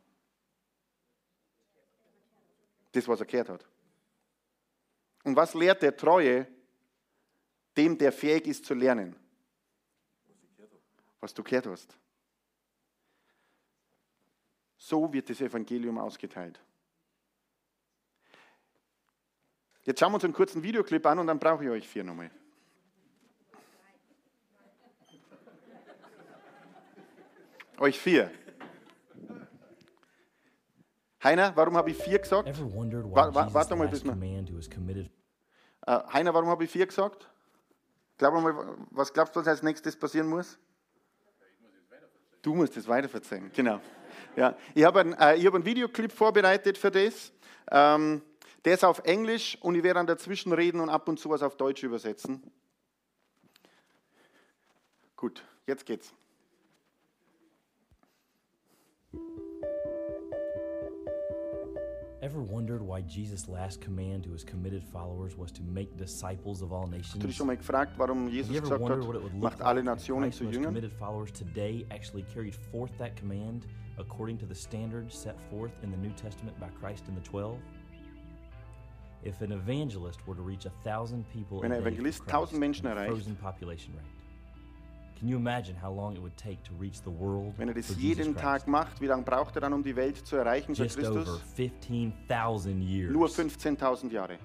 Das, 2.93 3.09
was 3.09 3.21
er 3.21 3.27
gehört 3.27 3.49
hat. 3.49 3.67
Und 5.25 5.35
was 5.37 5.55
lehrt 5.55 5.81
der 5.83 5.97
Treue 5.97 6.47
dem, 7.75 7.97
der 7.97 8.13
fähig 8.13 8.47
ist 8.47 8.67
zu 8.67 8.75
lernen? 8.75 9.17
Was 11.19 11.33
du 11.33 11.43
gehört 11.43 11.67
hast. 11.67 11.97
So 14.77 15.11
wird 15.11 15.31
das 15.31 15.41
Evangelium 15.41 15.97
ausgeteilt. 15.97 16.61
Jetzt 19.85 19.99
schauen 19.99 20.13
wir 20.13 20.17
uns 20.17 20.25
einen 20.25 20.35
kurzen 20.35 20.63
Videoclip 20.63 21.07
an 21.07 21.21
und 21.21 21.27
dann 21.27 21.39
brauche 21.39 21.65
ich 21.65 21.71
euch 21.71 21.89
vier 21.89 22.05
nochmal. 22.05 22.31
Euch 27.79 27.99
vier. 27.99 28.31
Heiner, 31.23 31.57
warum 31.57 31.77
habe 31.77 31.91
ich 31.91 31.97
vier 31.97 32.19
gesagt? 32.19 32.47
warte 33.55 33.77
mal, 33.77 33.89
bis 33.89 34.05
wir. 34.05 34.15
Uh, 35.87 36.13
Heiner, 36.13 36.33
warum 36.35 36.49
habe 36.49 36.65
ich 36.65 36.71
vier 36.71 36.87
gesagt? 36.87 37.29
Glaub 38.19 38.35
mal, 38.35 38.77
was 38.91 39.13
glaubst 39.13 39.35
du, 39.35 39.41
was 39.41 39.49
als 39.49 39.63
nächstes 39.63 39.97
passieren 39.97 40.29
muss? 40.29 40.59
Du 42.43 42.55
musst 42.55 42.77
es 42.77 42.87
weiterverzeihen, 42.87 43.51
genau. 43.53 43.81
Ja, 44.37 44.57
ich 44.75 44.85
habe 44.85 45.01
einen, 45.01 45.13
äh, 45.15 45.41
hab 45.45 45.55
einen 45.55 45.65
Videoclip 45.65 46.13
vorbereitet 46.13 46.77
für 46.77 46.91
das. 46.91 47.33
Ähm, 47.71 48.23
der 48.65 48.75
ist 48.75 48.85
auf 48.85 49.01
Englisch 49.01 49.59
und 49.61 49.75
ich 49.75 49.83
werde 49.83 49.99
dann 49.99 50.07
dazwischen 50.07 50.53
reden 50.53 50.81
und 50.81 50.91
ab 50.91 51.09
und 51.09 51.19
zu 51.19 51.31
was 51.31 51.43
auf 51.43 51.57
Deutsch 51.57 51.83
übersetzen. 51.83 52.43
Gut, 55.17 55.43
jetzt 55.67 55.87
geht's. 55.87 56.13
Ever 62.25 62.41
wondered 62.41 62.81
why 62.81 63.03
Jesus' 63.03 63.49
last 63.49 63.83
command 63.83 64.25
to 64.25 64.33
his 64.33 64.45
committed 64.45 64.83
followers 64.83 65.37
was 65.37 65.53
to 65.53 65.63
make 65.63 65.95
disciples 65.99 66.63
of 66.63 66.73
all 66.73 66.87
nations? 66.87 67.13
Hast 67.13 67.23
du 67.23 67.27
dich 67.27 67.37
schon 67.37 67.49
mal 67.49 67.57
gefragt, 67.59 67.99
warum 67.99 68.29
Jesus 68.29 68.63
gesagt 68.63 68.83
hat, 68.83 69.35
macht 69.35 69.61
alle 69.61 69.83
Nationen 69.83 70.33
zu 70.33 70.45
Jüngern? 70.45 70.69
committed 70.69 70.91
followers 70.91 71.31
today 71.33 71.85
actually 71.91 72.25
carried 72.33 72.55
forth 72.55 72.97
that 72.97 73.15
command 73.15 73.67
according 73.99 74.39
to 74.39 74.47
the 74.47 74.55
standards 74.55 75.15
set 75.15 75.39
forth 75.51 75.73
in 75.83 75.91
the 75.91 75.99
New 75.99 76.15
Testament 76.15 76.59
by 76.59 76.69
Christ 76.81 77.09
and 77.09 77.15
the 77.15 77.29
Twelve? 77.29 77.59
If 79.23 79.43
an 79.43 79.53
evangelist 79.53 80.27
were 80.27 80.35
to 80.35 80.43
reach 80.43 80.65
a 80.65 80.73
thousand 80.83 81.27
people 81.31 81.61
Wenn 81.61 81.73
ein 81.73 81.83
Evangelist 81.83 82.27
tausend 82.27 82.59
Menschen 82.59 82.87
erreicht, 82.87 83.11
Can 83.11 83.19
you 83.19 83.37
imagine 83.37 84.14
Wenn 87.57 87.69
er 87.69 87.75
das 87.75 87.97
jeden 87.97 88.37
Tag 88.37 88.67
macht, 88.67 89.01
wie 89.01 89.07
lange 89.07 89.23
braucht 89.23 89.57
er 89.57 89.61
dann, 89.63 89.73
um 89.73 89.83
die 89.83 89.97
Welt 89.97 90.19
zu 90.27 90.37
erreichen 90.37 90.75
für 90.75 90.83
Just 90.85 90.99
Christus? 90.99 91.29
over 91.29 91.41
15,000 91.57 92.83
years. 92.83 93.13
Nur 93.13 93.29
15.000 93.29 94.11
Jahre. 94.11 94.39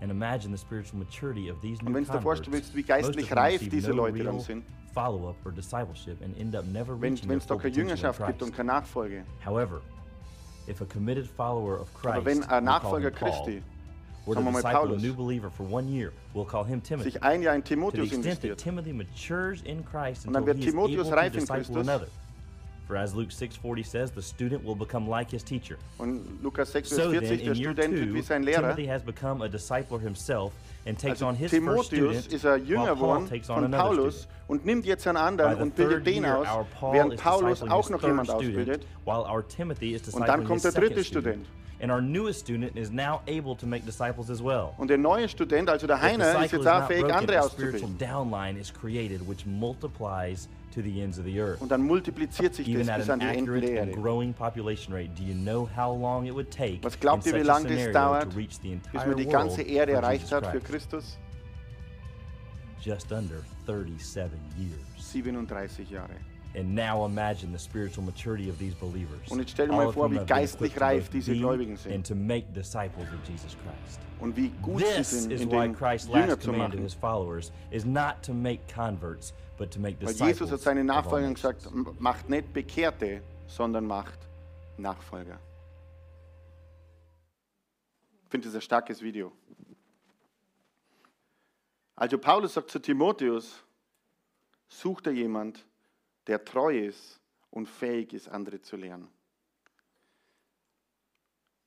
And 0.00 0.10
imagine 0.10 0.54
the 0.54 0.60
spiritual 0.60 0.98
maturity 0.98 1.50
of 1.50 1.60
these 1.60 1.80
Und 1.84 1.94
wenn 1.94 2.04
du 2.04 2.12
dir 2.12 2.20
vorstellen 2.20 2.52
willst, 2.52 2.74
wie 2.74 2.82
geistlich 2.82 3.34
reif 3.34 3.68
diese 3.68 3.92
Leute 3.92 4.22
dann 4.22 4.40
sind, 4.40 4.64
follow-up 4.92 5.36
or 5.44 5.52
discipleship 5.52 6.22
and 6.22 6.36
end 6.38 6.54
up 6.54 6.66
never 6.66 7.00
wenn 7.00 7.14
reaching 7.14 7.28
wenn 7.28 7.38
es 7.38 7.46
doch 7.46 7.60
keine 7.60 7.74
Jüngerschaft 7.74 8.24
gibt 8.26 8.42
und 8.42 8.54
keine 8.54 8.72
Nachfolge. 8.72 9.24
However, 9.44 9.80
If 10.66 10.80
a 10.80 10.86
committed 10.86 11.26
follower 11.26 11.78
of 11.78 11.92
Christ, 11.92 12.16
Aber 12.16 12.24
wenn 12.24 12.42
ein 12.44 12.64
Nachfolger 12.64 13.10
Christi, 13.10 13.62
were 14.26 14.34
wir 14.36 14.42
the 14.42 14.50
mal 14.50 14.52
disciple 14.52 14.78
a 14.80 14.86
Paulus, 14.86 15.02
new 15.02 15.14
believer 15.14 15.50
for 15.50 15.64
one 15.70 15.88
year, 15.88 16.12
we'll 16.34 16.44
call 16.46 16.64
him 16.64 16.82
Timothy. 16.82 17.10
sich 17.12 17.22
ein 17.22 17.42
Jahr 17.42 17.54
in 17.54 17.62
To 17.62 17.68
the 17.68 17.74
Timotheus 17.74 18.12
extent 18.12 18.40
that 18.42 18.58
Timothy 18.58 18.92
matures 18.92 19.62
in 19.62 19.84
Christ 19.84 20.26
Und 20.26 20.32
dann 20.34 20.42
until 20.42 20.46
wird 20.54 20.56
he 20.58 20.64
is 20.68 20.70
Timotheus 20.72 21.00
able 21.06 21.10
to 21.10 21.16
reif 21.16 21.34
in 21.34 21.40
disciple 21.40 21.64
Christus. 21.64 21.76
another. 21.88 22.06
For 22.86 22.96
as 22.98 23.14
Luke 23.14 23.30
6:40 23.32 23.82
says, 23.86 24.10
the 24.14 24.20
student 24.20 24.62
will 24.62 24.74
become 24.74 25.08
like 25.08 25.30
his 25.30 25.42
teacher. 25.42 25.78
und 25.98 26.42
Lukas 26.42 26.70
6, 26.72 26.88
Vers 26.90 27.02
So 27.02 27.10
then, 27.12 27.20
40, 27.20 27.28
der 27.44 27.52
in 27.52 27.54
year 27.58 27.72
Student 27.72 27.94
wird 27.94 28.14
wie 28.14 28.20
sein 28.22 28.42
Lehrer. 28.42 28.60
Timothy 28.74 28.86
has 28.86 29.02
become 29.02 29.42
a 29.42 29.48
discipler 29.48 29.98
himself 30.00 30.52
and 30.86 30.98
takes 30.98 31.22
Also 31.22 31.28
on 31.28 31.34
his 31.34 31.50
first 31.50 31.62
Timotheus 31.90 32.24
student, 32.24 32.32
ist 32.34 32.44
er 32.44 32.56
Jünger 32.58 32.84
while 32.84 32.86
Paul 32.88 32.96
geworden 32.96 33.28
takes 33.30 33.48
on 33.48 33.54
von 33.56 33.64
another 33.64 33.84
Paulus 33.84 34.14
student. 34.24 34.48
und 34.48 34.66
nimmt 34.66 34.84
jetzt 34.84 35.06
einen 35.06 35.16
anderen 35.16 35.62
und 35.62 35.74
bildet 35.76 36.06
den 36.06 36.26
aus, 36.26 36.46
während 36.92 37.16
Paulus 37.16 37.62
auch 37.62 37.88
noch 37.88 38.02
jemand 38.02 38.28
student, 38.28 38.50
ausbildet. 38.50 38.86
while 39.06 39.24
our 39.30 39.42
Timothy 39.48 39.94
is 39.94 40.06
Und 40.12 40.28
dann 40.28 40.44
kommt 40.44 40.62
der 40.62 40.72
dritte 40.72 41.02
student. 41.04 41.46
Student. 41.46 41.46
And 41.80 41.90
our 41.90 42.00
newest 42.00 42.40
student 42.40 42.76
is 42.76 42.90
now 42.90 43.20
able 43.26 43.56
to 43.56 43.66
make 43.66 43.84
disciples 43.84 44.30
as 44.30 44.42
well. 44.42 44.74
Und 44.78 44.88
der 44.88 44.98
neue 44.98 45.28
Student, 45.28 45.68
also 45.68 45.86
der 45.86 46.00
Heiner, 46.00 46.44
ist 46.44 46.52
jetzt 46.52 46.66
auch 46.66 46.86
fähig, 46.86 47.12
andere 47.12 47.42
auszubilden. 47.42 47.98
downline 47.98 48.58
is 48.58 48.72
created 48.72 49.26
which 49.28 49.44
multiplies 49.44 50.48
to 50.74 50.80
the 50.80 51.02
ends 51.02 51.18
of 51.18 51.24
the 51.24 51.40
earth. 51.40 51.60
Und 51.60 51.70
dann 51.70 51.82
multipliziert 51.82 52.54
sich 52.54 52.68
Even 52.68 52.86
das 52.86 52.98
bis 52.98 53.10
an 53.10 53.20
die 53.20 53.26
Enden 53.26 53.60
der 53.60 53.70
Erde. 53.70 53.92
growing 53.92 54.32
population 54.32 54.94
rate, 54.94 55.10
do 55.16 55.22
you 55.22 55.34
know 55.34 55.68
how 55.76 55.96
long 55.96 56.26
it 56.26 56.34
would 56.34 56.50
take 56.50 56.78
Was 56.82 56.98
glaubt 56.98 57.26
ihr, 57.26 57.34
wie 57.34 57.42
lange 57.42 57.68
das 57.68 57.92
dauert, 57.92 58.34
bis 58.34 59.06
man 59.06 59.16
die 59.16 59.26
ganze 59.26 59.62
Erde 59.62 59.92
erreicht 59.92 60.30
hat 60.32 60.46
für 60.46 60.60
Christ? 60.60 60.90
Christus? 60.90 61.18
just 62.84 63.12
under 63.12 63.42
37 63.66 64.38
years. 64.58 64.78
37 64.98 65.90
Jahre. 65.90 66.14
And 66.56 66.72
now 66.74 67.04
imagine 67.04 67.52
the 67.52 67.58
spiritual 67.58 68.04
maturity 68.04 68.48
of 68.48 68.58
these 68.58 68.76
believers. 68.76 69.28
Und 69.28 69.40
jetzt 69.40 69.50
stell 69.50 69.66
dir 69.66 69.72
mal 69.74 69.92
vor, 69.92 70.08
wie 70.12 70.24
geistlich 70.24 70.80
reif 70.80 71.08
diese 71.10 71.34
Gläubigen 71.34 71.76
sind. 71.76 71.92
And 71.92 72.06
to 72.06 72.14
make 72.14 72.46
disciples 72.52 73.08
of 73.12 73.28
Jesus 73.28 73.56
Christ. 73.64 73.98
Und 74.20 74.36
wie 74.36 74.50
gut 74.62 74.78
sie 74.80 74.94
This 74.94 75.10
sind, 75.10 75.32
is 75.32 75.40
in 75.40 75.50
why 75.50 75.68
Christ's 75.72 76.08
Jünger 76.08 76.28
last 76.28 76.44
command 76.44 76.72
to 76.74 76.78
his 76.78 76.94
followers 76.94 77.50
is 77.72 77.84
not 77.84 78.22
to 78.22 78.32
make 78.32 78.60
converts, 78.72 79.34
but 79.58 79.72
to 79.72 79.80
make 79.80 79.96
Weil 80.00 80.12
disciples. 80.12 80.38
Jesus 80.38 80.52
hat 80.52 80.60
seinen 80.60 80.86
Nachfolgern 80.86 81.34
gesagt, 81.34 81.66
"M- 81.66 81.88
macht 81.98 82.28
nicht 82.30 82.52
Bekehrte, 82.52 83.20
sondern 83.48 83.84
macht 83.86 84.18
Nachfolger. 84.78 85.40
Ich 88.24 88.30
finde 88.30 88.46
das 88.46 88.54
ein 88.54 88.60
starkes 88.62 89.02
Video. 89.02 89.32
Also 91.96 92.16
Paulus 92.18 92.54
sagt 92.54 92.70
zu 92.70 92.78
Timotheus, 92.80 93.62
sucht 94.68 95.06
er 95.06 95.12
jemand, 95.12 95.64
der 96.26 96.44
treu 96.44 96.78
ist 96.78 97.20
und 97.50 97.68
fähig 97.68 98.12
ist, 98.12 98.28
andere 98.28 98.60
zu 98.60 98.76
lernen. 98.76 99.08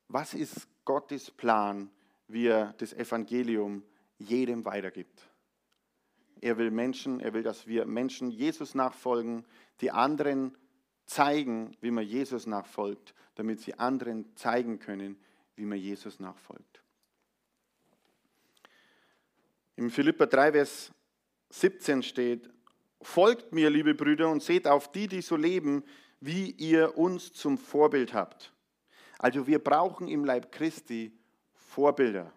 Was 0.07 0.33
ist 0.33 0.67
Gottes 0.85 1.31
Plan, 1.31 1.89
wie 2.27 2.47
er 2.47 2.73
das 2.73 2.93
Evangelium 2.93 3.83
jedem 4.17 4.65
weitergibt? 4.65 5.29
Er 6.39 6.57
will 6.57 6.71
Menschen, 6.71 7.19
er 7.19 7.33
will, 7.33 7.43
dass 7.43 7.67
wir 7.67 7.85
Menschen 7.85 8.29
Jesus 8.29 8.75
nachfolgen, 8.75 9.45
die 9.81 9.91
anderen 9.91 10.57
zeigen, 11.05 11.75
wie 11.81 11.91
man 11.91 12.05
Jesus 12.05 12.45
nachfolgt, 12.45 13.13
damit 13.35 13.61
sie 13.61 13.73
anderen 13.75 14.35
zeigen 14.35 14.79
können, 14.79 15.19
wie 15.55 15.65
man 15.65 15.77
Jesus 15.77 16.19
nachfolgt. 16.19 16.83
Im 19.75 19.89
Philippa 19.89 20.25
3, 20.25 20.53
Vers 20.53 20.91
17 21.49 22.03
steht, 22.03 22.49
folgt 23.01 23.53
mir, 23.53 23.69
liebe 23.69 23.93
Brüder, 23.93 24.29
und 24.29 24.43
seht 24.43 24.67
auf 24.67 24.91
die, 24.91 25.07
die 25.07 25.21
so 25.21 25.35
leben, 25.35 25.83
wie 26.19 26.51
ihr 26.51 26.97
uns 26.97 27.33
zum 27.33 27.57
Vorbild 27.57 28.13
habt. 28.13 28.53
Also 29.19 29.47
wir 29.47 29.59
brauchen 29.59 30.07
im 30.07 30.25
Leib 30.25 30.51
Christi 30.51 31.11
Vorbilder. 31.53 32.31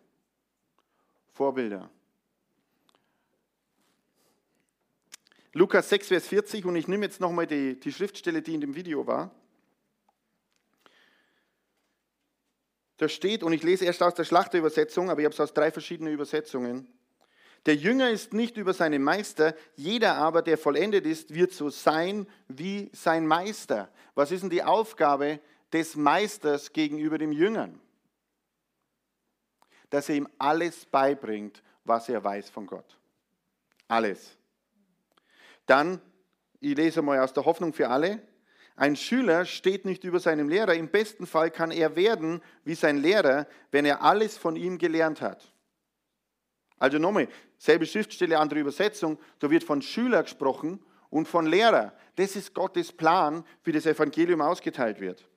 Vorbilder. 1.32 1.90
Lukas 5.52 5.88
6, 5.88 6.08
Vers 6.08 6.28
40, 6.28 6.64
und 6.64 6.76
ich 6.76 6.86
nehme 6.86 7.06
jetzt 7.06 7.20
nochmal 7.20 7.46
die, 7.46 7.78
die 7.78 7.92
Schriftstelle, 7.92 8.40
die 8.40 8.54
in 8.54 8.60
dem 8.60 8.76
Video 8.76 9.06
war. 9.06 9.34
Da 12.98 13.08
steht, 13.08 13.42
und 13.42 13.52
ich 13.52 13.62
lese 13.62 13.86
erst 13.86 14.02
aus 14.02 14.14
der 14.14 14.24
Schlachterübersetzung, 14.24 15.10
aber 15.10 15.20
ich 15.20 15.24
habe 15.24 15.32
es 15.32 15.40
aus 15.40 15.54
drei 15.54 15.72
verschiedenen 15.72 16.12
Übersetzungen. 16.12 16.86
Der 17.66 17.76
Jünger 17.76 18.10
ist 18.10 18.32
nicht 18.32 18.56
über 18.56 18.72
seinen 18.72 19.02
Meister, 19.02 19.54
jeder 19.76 20.16
aber, 20.16 20.40
der 20.42 20.56
vollendet 20.56 21.04
ist, 21.04 21.34
wird 21.34 21.52
so 21.52 21.68
sein 21.68 22.26
wie 22.48 22.90
sein 22.94 23.26
Meister. 23.26 23.90
Was 24.14 24.30
ist 24.30 24.42
denn 24.42 24.50
die 24.50 24.62
Aufgabe 24.62 25.40
des 25.72 25.94
Meisters 25.94 26.72
gegenüber 26.72 27.18
dem 27.18 27.32
Jüngern? 27.32 27.78
Dass 29.90 30.08
er 30.08 30.16
ihm 30.16 30.28
alles 30.38 30.86
beibringt, 30.86 31.62
was 31.84 32.08
er 32.08 32.24
weiß 32.24 32.48
von 32.48 32.66
Gott. 32.66 32.98
Alles. 33.88 34.38
Dann, 35.66 36.00
ich 36.60 36.76
lese 36.76 37.02
mal 37.02 37.20
aus 37.20 37.32
der 37.32 37.44
Hoffnung 37.44 37.74
für 37.74 37.88
alle, 37.88 38.22
ein 38.76 38.96
Schüler 38.96 39.44
steht 39.44 39.84
nicht 39.84 40.04
über 40.04 40.20
seinem 40.20 40.48
Lehrer. 40.48 40.74
Im 40.74 40.88
besten 40.88 41.26
Fall 41.26 41.50
kann 41.50 41.70
er 41.70 41.96
werden 41.96 42.40
wie 42.64 42.74
sein 42.74 42.96
Lehrer, 42.96 43.46
wenn 43.70 43.84
er 43.84 44.02
alles 44.02 44.38
von 44.38 44.56
ihm 44.56 44.78
gelernt 44.78 45.20
hat. 45.20 45.52
Also 46.80 46.98
nochmal, 46.98 47.28
selbe 47.58 47.86
Schriftstelle, 47.86 48.38
andere 48.38 48.58
Übersetzung, 48.58 49.18
da 49.38 49.50
wird 49.50 49.62
von 49.62 49.82
Schüler 49.82 50.24
gesprochen 50.24 50.80
und 51.10 51.28
von 51.28 51.46
Lehrer. 51.46 51.92
Das 52.16 52.34
ist 52.34 52.54
Gottes 52.54 52.90
Plan, 52.90 53.44
wie 53.62 53.72
das 53.72 53.86
Evangelium 53.86 54.40
ausgeteilt 54.40 54.98
wird. 54.98 55.28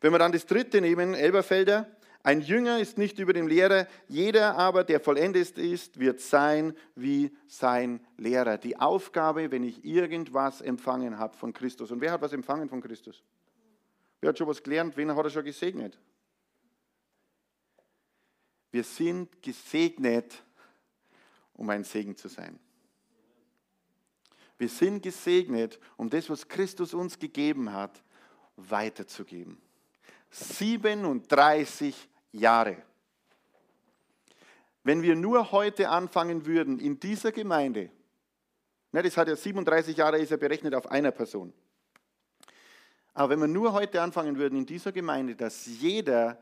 Wenn 0.00 0.12
wir 0.12 0.18
dann 0.20 0.32
das 0.32 0.46
dritte 0.46 0.80
nehmen, 0.80 1.14
Elberfelder, 1.14 1.90
ein 2.22 2.40
Jünger 2.42 2.78
ist 2.78 2.96
nicht 2.96 3.18
über 3.18 3.32
dem 3.32 3.48
Lehrer, 3.48 3.88
jeder 4.06 4.56
aber, 4.56 4.84
der 4.84 5.00
vollendet 5.00 5.58
ist, 5.58 5.98
wird 5.98 6.20
sein 6.20 6.76
wie 6.94 7.36
sein 7.46 8.00
Lehrer. 8.16 8.56
Die 8.56 8.78
Aufgabe, 8.78 9.50
wenn 9.50 9.64
ich 9.64 9.84
irgendwas 9.84 10.60
empfangen 10.60 11.18
habe 11.18 11.36
von 11.36 11.52
Christus. 11.52 11.90
Und 11.90 12.00
wer 12.00 12.12
hat 12.12 12.20
was 12.20 12.32
empfangen 12.32 12.68
von 12.68 12.80
Christus? 12.80 13.24
Wer 14.20 14.30
hat 14.30 14.38
schon 14.38 14.46
was 14.46 14.62
gelernt? 14.62 14.96
Wen 14.96 15.14
hat 15.14 15.24
er 15.24 15.30
schon 15.30 15.44
gesegnet? 15.44 15.98
Wir 18.70 18.84
sind 18.84 19.42
gesegnet, 19.42 20.44
um 21.58 21.68
ein 21.68 21.84
Segen 21.84 22.16
zu 22.16 22.28
sein. 22.28 22.58
Wir 24.56 24.68
sind 24.68 25.02
gesegnet, 25.02 25.78
um 25.96 26.08
das, 26.08 26.30
was 26.30 26.48
Christus 26.48 26.94
uns 26.94 27.18
gegeben 27.18 27.72
hat, 27.72 28.02
weiterzugeben. 28.56 29.60
37 30.30 32.08
Jahre. 32.32 32.82
Wenn 34.82 35.02
wir 35.02 35.14
nur 35.14 35.52
heute 35.52 35.90
anfangen 35.90 36.46
würden, 36.46 36.78
in 36.78 36.98
dieser 36.98 37.32
Gemeinde, 37.32 37.90
ne, 38.92 39.02
das 39.02 39.16
hat 39.16 39.28
ja 39.28 39.36
37 39.36 39.96
Jahre, 39.96 40.18
ist 40.18 40.30
ja 40.30 40.36
berechnet 40.36 40.74
auf 40.74 40.90
einer 40.90 41.10
Person. 41.10 41.52
Aber 43.14 43.30
wenn 43.30 43.40
wir 43.40 43.48
nur 43.48 43.72
heute 43.72 44.00
anfangen 44.00 44.38
würden, 44.38 44.58
in 44.58 44.66
dieser 44.66 44.92
Gemeinde, 44.92 45.34
dass 45.34 45.66
jeder 45.66 46.40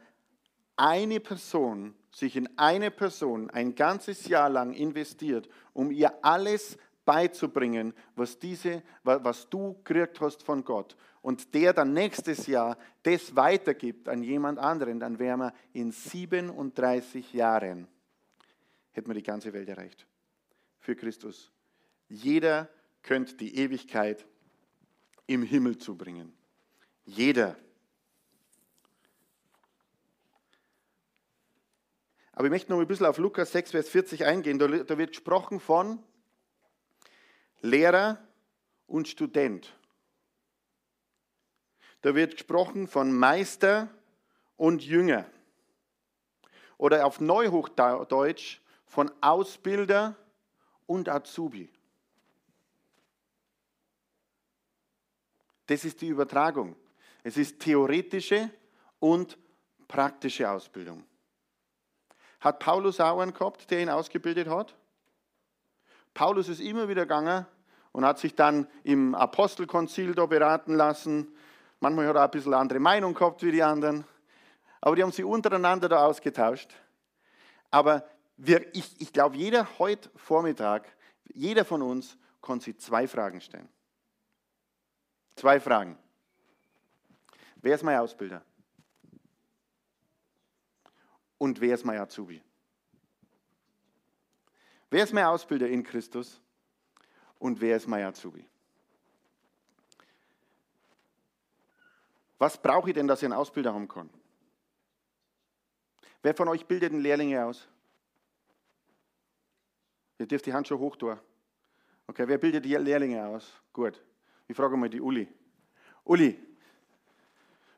eine 0.77 1.21
Person 1.21 1.95
sich 2.17 2.35
in 2.35 2.49
eine 2.59 2.91
Person 2.91 3.51
ein 3.51 3.75
ganzes 3.75 4.27
Jahr 4.27 4.49
lang 4.49 4.73
investiert, 4.73 5.51
um 5.75 5.91
ihr 5.91 6.25
alles 6.25 6.79
beizubringen, 7.05 7.93
was, 8.15 8.39
diese, 8.39 8.83
was 9.03 9.51
du 9.51 9.75
gekriegt 9.85 10.19
hast 10.23 10.43
von 10.43 10.65
Gott, 10.65 10.97
und 11.21 11.53
der 11.53 11.75
dann 11.75 11.93
nächstes 11.93 12.47
Jahr 12.47 12.79
das 13.03 13.37
weitergibt 13.37 14.09
an 14.09 14.23
jemand 14.23 14.59
anderen, 14.59 14.99
dann 14.99 15.19
wären 15.19 15.41
wir 15.41 15.53
in 15.75 15.93
37 15.93 17.35
Jahren, 17.35 17.87
hätten 18.93 19.09
wir 19.09 19.15
die 19.15 19.23
ganze 19.23 19.53
Welt 19.53 19.69
erreicht. 19.69 20.07
Für 20.79 20.97
Christus. 20.97 21.53
Jeder 22.09 22.71
könnte 23.03 23.35
die 23.35 23.57
Ewigkeit 23.57 24.25
im 25.27 25.43
Himmel 25.43 25.77
zubringen. 25.77 26.33
Jeder. 27.05 27.57
Aber 32.37 32.45
ich 32.45 32.51
möchte 32.51 32.71
noch 32.71 32.79
ein 32.79 32.87
bisschen 32.87 33.07
auf 33.07 33.17
Lukas 33.17 33.51
6, 33.53 33.71
Vers 33.71 33.89
40 33.89 34.27
eingehen. 34.27 34.59
Da, 34.59 34.99
wird 34.99 35.13
gesprochen 35.13 35.59
von 35.59 36.03
Lehrer 37.63 38.23
und 38.87 39.09
Student. 39.09 39.75
Da 42.03 42.15
wird 42.15 42.33
gesprochen 42.33 42.89
von 42.89 43.11
Meister 43.11 43.89
und 44.59 44.85
Jünger. 44.85 45.25
Oder 46.77 47.07
auf 47.07 47.21
Neuhochdeutsch 47.21 48.61
von 48.85 49.11
Ausbilder 49.23 50.15
und 50.85 51.09
Azubi. 51.09 51.71
Das 55.69 55.87
ist 55.87 56.03
die 56.03 56.09
Übertragung. 56.09 56.77
Es 57.23 57.39
ist 57.39 57.61
theoretische 57.61 58.51
und 59.01 59.39
praktische 59.89 60.51
Ausbildung. 60.51 61.03
Hat 62.47 62.61
Paulus 62.61 63.01
auch 63.01 63.19
einen 63.19 63.35
gehabt, 63.35 63.73
der 63.73 63.81
ihn 63.81 63.89
ausgebildet 63.89 64.47
hat? 64.47 64.73
Paulus 66.15 66.49
ist 66.49 66.61
immer 66.61 66.89
wieder 66.89 67.03
gegangen 67.03 67.45
und 67.91 68.07
hat 68.07 68.21
sich 68.21 68.37
dann 68.37 68.69
im 68.85 69.17
Apostelkonzil 69.17 70.15
da 70.15 70.27
beraten 70.27 70.77
lassen. 70.77 71.35
Manchmal 71.81 72.07
hat 72.07 72.15
er 72.15 72.23
ein 72.23 72.31
bisschen 72.31 72.55
andere 72.55 72.79
Meinung 72.79 73.15
gehabt 73.15 73.43
wie 73.43 73.51
die 73.51 73.65
anderen. 73.65 74.05
Aber 74.81 74.95
die 74.95 75.03
haben 75.03 75.11
sich 75.11 75.25
untereinander 75.25 75.89
da 75.89 76.07
ausgetauscht. 76.07 76.73
Aber 77.73 78.09
wir, 78.37 78.73
ich, 78.77 79.01
ich 79.01 79.13
glaube, 79.13 79.37
jeder 79.37 79.67
heute 79.81 80.09
Vormittag, 80.15 80.87
jeder 81.25 81.65
von 81.65 81.83
uns 81.83 82.17
kann 82.43 82.61
sich 82.61 82.79
zwei 82.79 83.09
Fragen 83.09 83.41
stellen. 83.41 83.69
Zwei 85.35 85.59
Fragen. 85.59 85.99
Wer 87.57 87.75
ist 87.75 87.83
mein 87.83 87.99
Ausbilder? 87.99 88.41
Und 91.39 91.61
wer 91.61 91.75
ist 91.75 91.85
mein 91.85 91.99
Azubi? 91.99 92.43
Wer 94.91 95.05
ist 95.05 95.13
mein 95.13 95.25
Ausbilder 95.25 95.69
in 95.69 95.83
Christus? 95.83 96.41
Und 97.39 97.61
wer 97.61 97.77
ist 97.77 97.87
mein 97.87 98.05
Azubi? 98.05 98.47
Was 102.39 102.61
brauche 102.61 102.91
ich 102.91 102.95
denn, 102.95 103.07
dass 103.07 103.21
ich 103.21 103.25
einen 103.25 103.35
Ausbilder 103.35 103.73
haben 103.73 103.89
kann? 103.89 104.11
Wer 106.23 106.35
von 106.35 106.49
euch 106.49 106.67
bildet 106.67 106.93
den 106.93 107.01
Lehrlinge 107.01 107.45
aus? 107.45 107.69
Ihr 110.19 110.27
dürft 110.27 110.47
die 110.47 110.53
Hand 110.53 110.67
schon 110.67 110.79
hoch 110.79 110.97
tun. 110.97 111.19
Okay, 112.07 112.27
wer 112.27 112.39
bildet 112.39 112.65
die 112.65 112.75
Lehrlinge 112.75 113.27
aus? 113.27 113.53
Gut. 113.73 114.03
Ich 114.49 114.57
frage 114.57 114.77
mal 114.77 114.89
die 114.89 115.01
Uli. 115.01 115.29
Uli, 116.05 116.39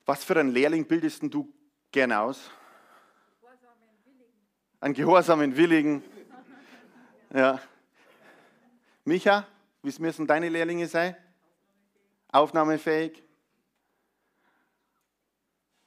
was 0.05 0.25
für 0.25 0.39
einen 0.39 0.51
Lehrling 0.51 0.87
bildest 0.87 1.23
du 1.23 1.53
gerne 1.91 2.21
aus? 2.21 2.51
Einen 4.81 4.95
gehorsamen 4.95 5.57
Willigen. 5.57 6.03
Ja. 7.35 7.61
Micha, 9.05 9.47
wie 9.83 9.95
müssen 9.99 10.27
deine 10.27 10.49
Lehrlinge 10.49 10.87
sein? 10.87 11.17
Aufnahmefähig. 12.31 13.23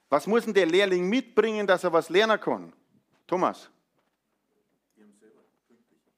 Was 0.09 0.27
muss 0.27 0.43
denn 0.43 0.53
der 0.53 0.65
Lehrling 0.65 1.07
mitbringen, 1.07 1.65
dass 1.65 1.83
er 1.83 1.93
was 1.93 2.09
lernen 2.09 2.39
kann? 2.39 2.73
Thomas? 3.25 3.69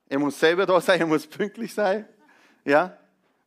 Er 0.09 0.19
muss 0.19 0.39
selber 0.39 0.65
da 0.65 0.81
sein, 0.81 0.99
er 0.99 1.07
muss 1.07 1.27
pünktlich 1.27 1.73
sein. 1.73 2.07
Ja? 2.65 2.97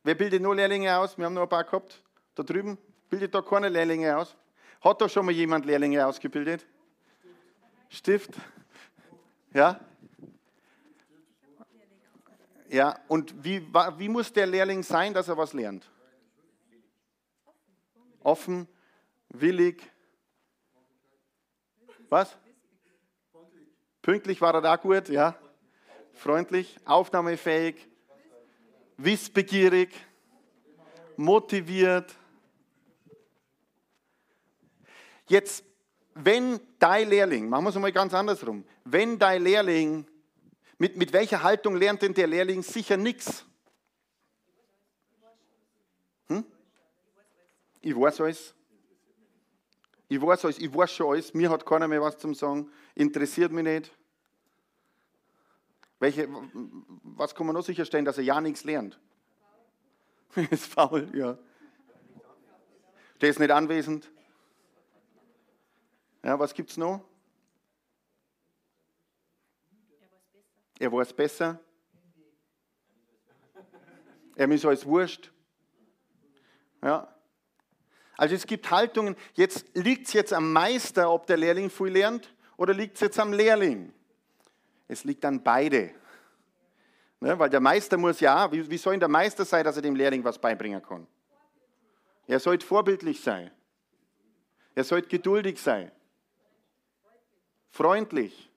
Wer 0.03 0.15
bildet 0.15 0.41
nur 0.41 0.55
Lehrlinge 0.55 0.97
aus? 0.97 1.17
Wir 1.17 1.25
haben 1.25 1.33
noch 1.33 1.43
ein 1.43 1.49
paar 1.49 1.65
gehabt. 1.65 2.01
Da 2.33 2.43
drüben 2.43 2.77
bildet 3.09 3.35
da 3.35 3.41
keine 3.41 3.67
Lehrlinge 3.67 4.15
aus. 4.15 4.37
Hat 4.81 5.01
da 5.01 5.09
schon 5.09 5.25
mal 5.25 5.33
jemand 5.33 5.65
Lehrlinge 5.65 6.05
ausgebildet? 6.05 6.65
Stift? 7.89 8.31
Ja? 9.57 9.79
Ja, 12.69 12.99
und 13.07 13.43
wie, 13.43 13.59
wie 13.97 14.07
muss 14.07 14.31
der 14.31 14.45
Lehrling 14.45 14.83
sein, 14.83 15.15
dass 15.15 15.29
er 15.29 15.35
was 15.35 15.53
lernt? 15.53 15.89
Offen, 18.21 18.67
willig. 19.29 19.81
Was? 22.07 22.37
Pünktlich 24.03 24.39
war 24.41 24.53
er 24.53 24.61
da 24.61 24.75
gut, 24.75 25.09
ja. 25.09 25.35
Freundlich, 26.13 26.77
aufnahmefähig, 26.85 27.87
wissbegierig, 28.97 29.89
motiviert. 31.15 32.15
Jetzt, 35.27 35.63
wenn 36.23 36.59
dein 36.79 37.09
Lehrling, 37.09 37.49
machen 37.49 37.65
wir 37.65 37.69
es 37.69 37.75
mal 37.75 37.91
ganz 37.91 38.13
andersrum, 38.13 38.63
wenn 38.85 39.19
dein 39.19 39.43
Lehrling, 39.43 40.05
mit, 40.77 40.95
mit 40.95 41.11
welcher 41.13 41.41
Haltung 41.43 41.75
lernt 41.75 42.01
denn 42.01 42.13
der 42.13 42.27
Lehrling 42.27 42.61
sicher 42.61 42.97
nichts? 42.97 43.45
Hm? 46.27 46.45
Ich 47.81 47.95
weiß 47.95 48.21
alles. 48.21 48.53
Ich 50.09 50.21
weiß 50.21 50.45
alles, 50.45 50.59
ich 50.59 50.73
weiß 50.73 50.91
schon 50.91 51.11
alles, 51.11 51.33
mir 51.33 51.49
hat 51.49 51.65
keiner 51.65 51.87
mehr 51.87 52.01
was 52.01 52.17
zum 52.17 52.33
Sagen, 52.33 52.71
interessiert 52.95 53.51
mich 53.51 53.63
nicht. 53.63 53.91
Welche, 55.99 56.29
was 57.03 57.33
kann 57.33 57.47
man 57.47 57.55
noch 57.55 57.63
sicherstellen, 57.63 58.05
dass 58.05 58.17
er 58.17 58.23
ja 58.23 58.39
nichts 58.39 58.63
lernt? 58.63 58.99
ist 60.51 60.67
faul, 60.67 61.09
ja. 61.13 61.37
Der 63.19 63.29
ist 63.29 63.39
nicht 63.39 63.51
anwesend. 63.51 64.09
Ja, 66.27 66.37
was 66.37 66.53
gibt 66.53 66.69
es 66.71 66.75
noch? 66.75 66.99
Er 70.77 70.91
weiß 70.91 71.13
besser. 71.13 71.57
Er 74.35 74.51
ist 74.51 74.65
alles 74.65 74.85
wurscht. 74.85 75.31
Ja. 76.83 77.07
Also 78.17 78.35
es 78.35 78.45
gibt 78.45 78.69
Haltungen, 78.69 79.15
jetzt 79.35 79.73
liegt 79.73 80.07
es 80.07 80.13
jetzt 80.13 80.33
am 80.33 80.51
Meister, 80.51 81.09
ob 81.09 81.27
der 81.27 81.37
Lehrling 81.37 81.69
viel 81.69 81.87
lernt, 81.87 82.35
oder 82.57 82.73
liegt 82.73 82.95
es 82.95 83.01
jetzt 83.01 83.19
am 83.21 83.31
Lehrling? 83.31 83.93
Es 84.89 85.05
liegt 85.05 85.23
an 85.23 85.41
beide. 85.41 85.91
Ne, 87.21 87.39
weil 87.39 87.49
der 87.49 87.61
Meister 87.61 87.95
muss 87.95 88.19
ja, 88.19 88.51
wie, 88.51 88.69
wie 88.69 88.77
soll 88.77 88.99
der 88.99 89.07
Meister 89.07 89.45
sein, 89.45 89.63
dass 89.63 89.77
er 89.77 89.81
dem 89.81 89.95
Lehrling 89.95 90.25
was 90.25 90.37
beibringen 90.37 90.81
kann? 90.81 91.07
Er 92.27 92.41
sollte 92.41 92.65
vorbildlich 92.65 93.21
sein. 93.21 93.49
Er 94.75 94.83
sollte 94.83 95.07
geduldig 95.07 95.61
sein. 95.61 95.89
Freundlich. 97.77 98.49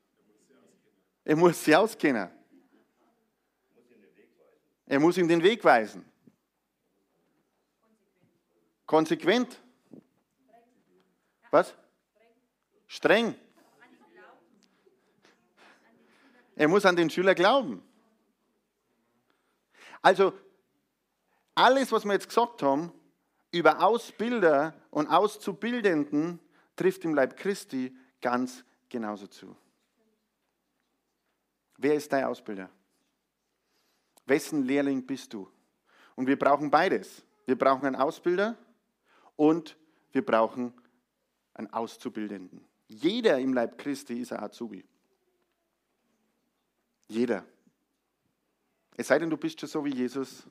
Er 1.25 1.37
muss 1.37 1.63
sie 1.63 1.77
auskennen. 1.77 2.31
Er 4.87 4.99
muss 4.99 5.19
ihm 5.19 5.29
den 5.29 5.43
Weg 5.43 5.63
weisen. 5.63 6.11
Konsequent. 8.87 9.61
Was? 11.51 11.75
Streng. 12.87 13.35
Er 16.57 16.69
muss 16.69 16.87
an 16.87 16.97
den 16.97 17.11
Schüler 17.11 17.35
glauben. 17.35 17.83
Also 20.01 20.33
alles, 21.55 21.93
was 21.93 22.07
wir 22.07 22.15
jetzt 22.15 22.29
gesagt 22.29 22.63
haben 22.63 22.91
über 23.51 23.83
Ausbilder 23.85 24.75
und 24.91 25.09
Auszubildenden, 25.09 26.41
trifft 26.75 27.05
im 27.05 27.15
Leib 27.15 27.37
Christi 27.37 27.95
ganz 28.23 28.65
genauso 28.91 29.27
zu. 29.27 29.57
Wer 31.79 31.95
ist 31.95 32.13
dein 32.13 32.25
Ausbilder? 32.25 32.69
Wessen 34.27 34.65
Lehrling 34.65 35.07
bist 35.07 35.33
du? 35.33 35.49
Und 36.15 36.27
wir 36.27 36.39
brauchen 36.39 36.71
beides. 36.71 37.25
Wir 37.47 37.57
brauchen 37.57 37.87
einen 37.87 37.97
Ausbilder 37.97 38.57
und 39.37 39.77
wir 40.13 40.25
brauchen 40.25 40.75
einen 41.55 41.73
Auszubildenden. 41.73 42.65
Jeder 42.89 43.39
im 43.39 43.55
Leib 43.55 43.79
Christi 43.79 44.21
ist 44.21 44.33
ein 44.33 44.41
Azubi. 44.41 44.85
Jeder. 47.09 47.45
Es 48.97 49.09
sei 49.09 49.19
denn, 49.19 49.31
du 49.31 49.37
bist 49.37 49.59
schon 49.61 49.69
so 49.69 49.85
wie 49.85 49.95
Jesus 49.95 50.47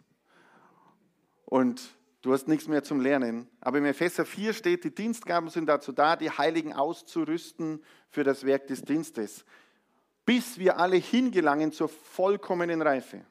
und 1.45 1.95
du 2.21 2.33
hast 2.33 2.47
nichts 2.47 2.67
mehr 2.67 2.83
zum 2.83 2.99
Lernen. 3.01 3.49
Aber 3.61 3.77
im 3.77 3.85
Epheser 3.85 4.25
4 4.25 4.53
steht, 4.53 4.83
die 4.83 4.93
Dienstgaben 4.93 5.49
sind 5.49 5.67
dazu 5.67 5.91
da, 5.91 6.15
die 6.15 6.29
Heiligen 6.29 6.73
auszurüsten 6.73 7.83
für 8.09 8.23
das 8.23 8.45
Werk 8.45 8.67
des 8.67 8.81
Dienstes, 8.81 9.45
bis 10.25 10.57
wir 10.57 10.77
alle 10.77 10.97
hingelangen 10.97 11.71
zur 11.71 11.89
vollkommenen 11.89 12.81
Reife. 12.81 13.25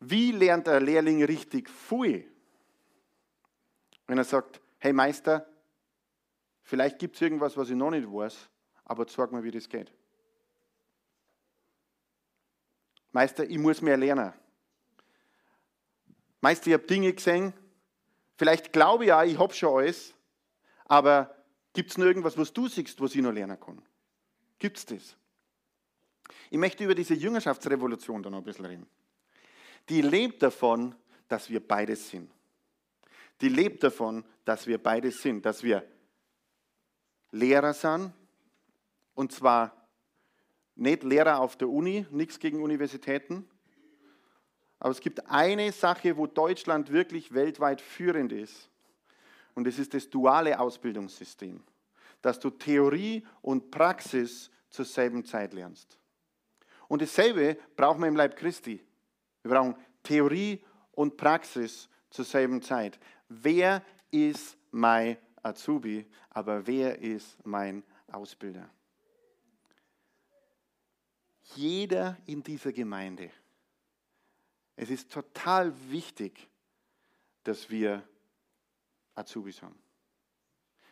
Wie 0.00 0.32
lernt 0.32 0.66
der 0.66 0.80
Lehrling 0.80 1.24
richtig 1.24 1.68
Pfui? 1.68 2.28
Wenn 4.06 4.18
er 4.18 4.24
sagt, 4.24 4.60
hey 4.78 4.92
Meister, 4.92 5.48
vielleicht 6.62 6.98
gibt 6.98 7.16
es 7.16 7.22
irgendwas, 7.22 7.56
was 7.56 7.70
ich 7.70 7.76
noch 7.76 7.90
nicht 7.90 8.06
weiß, 8.06 8.48
aber 8.84 9.06
sag 9.08 9.32
mir, 9.32 9.42
wie 9.42 9.50
das 9.50 9.68
geht. 9.68 9.92
Meister, 13.10 13.48
ich 13.48 13.58
muss 13.58 13.80
mehr 13.80 13.96
lernen. 13.96 14.32
Meister, 16.40 16.68
ich 16.68 16.74
habe 16.74 16.86
Dinge 16.86 17.12
gesehen, 17.12 17.52
vielleicht 18.36 18.72
glaube 18.72 19.04
ich 19.04 19.08
ja, 19.08 19.24
ich 19.24 19.38
habe 19.38 19.54
schon 19.54 19.78
alles, 19.78 20.14
aber 20.84 21.34
gibt 21.72 21.90
es 21.90 21.98
noch 21.98 22.06
irgendwas, 22.06 22.36
was 22.38 22.52
du 22.52 22.68
siehst, 22.68 23.00
was 23.00 23.14
ich 23.14 23.22
noch 23.22 23.32
lernen 23.32 23.58
kann? 23.58 23.82
Gibt 24.58 24.78
es 24.78 24.86
das? 24.86 25.16
Ich 26.50 26.58
möchte 26.58 26.84
über 26.84 26.94
diese 26.94 27.14
Jüngerschaftsrevolution 27.14 28.22
da 28.22 28.30
noch 28.30 28.38
ein 28.38 28.44
bisschen 28.44 28.66
reden. 28.66 28.86
Die 29.88 30.02
lebt 30.02 30.42
davon, 30.42 30.94
dass 31.28 31.50
wir 31.50 31.60
beides 31.66 32.08
sind. 32.08 32.30
Die 33.40 33.48
lebt 33.48 33.82
davon, 33.82 34.24
dass 34.44 34.66
wir 34.66 34.78
beides 34.78 35.20
sind, 35.20 35.44
dass 35.44 35.62
wir 35.62 35.86
Lehrer 37.30 37.74
sind, 37.74 38.12
und 39.14 39.32
zwar 39.32 39.88
nicht 40.74 41.02
Lehrer 41.02 41.40
auf 41.40 41.56
der 41.56 41.68
Uni, 41.68 42.06
nichts 42.10 42.38
gegen 42.38 42.62
Universitäten. 42.62 43.48
Aber 44.78 44.90
es 44.90 45.00
gibt 45.00 45.30
eine 45.30 45.72
Sache, 45.72 46.16
wo 46.16 46.26
Deutschland 46.26 46.92
wirklich 46.92 47.32
weltweit 47.32 47.80
führend 47.80 48.32
ist. 48.32 48.68
Und 49.54 49.66
das 49.66 49.78
ist 49.78 49.94
das 49.94 50.10
duale 50.10 50.58
Ausbildungssystem. 50.58 51.62
Dass 52.20 52.38
du 52.38 52.50
Theorie 52.50 53.26
und 53.42 53.70
Praxis 53.70 54.50
zur 54.68 54.84
selben 54.84 55.24
Zeit 55.24 55.54
lernst. 55.54 55.98
Und 56.88 57.02
dasselbe 57.02 57.56
brauchen 57.76 58.00
wir 58.00 58.08
im 58.08 58.16
Leib 58.16 58.36
Christi. 58.36 58.84
Wir 59.42 59.50
brauchen 59.52 59.76
Theorie 60.02 60.62
und 60.92 61.16
Praxis 61.16 61.88
zur 62.10 62.24
selben 62.24 62.62
Zeit. 62.62 62.98
Wer 63.28 63.82
ist 64.10 64.56
mein 64.70 65.16
Azubi, 65.42 66.06
aber 66.30 66.66
wer 66.66 66.98
ist 67.00 67.38
mein 67.44 67.82
Ausbilder? 68.12 68.70
jeder 71.54 72.16
in 72.26 72.42
dieser 72.42 72.72
Gemeinde. 72.72 73.30
Es 74.76 74.90
ist 74.90 75.10
total 75.10 75.72
wichtig, 75.90 76.48
dass 77.44 77.70
wir 77.70 78.02
Azubis 79.14 79.62
haben. 79.62 79.78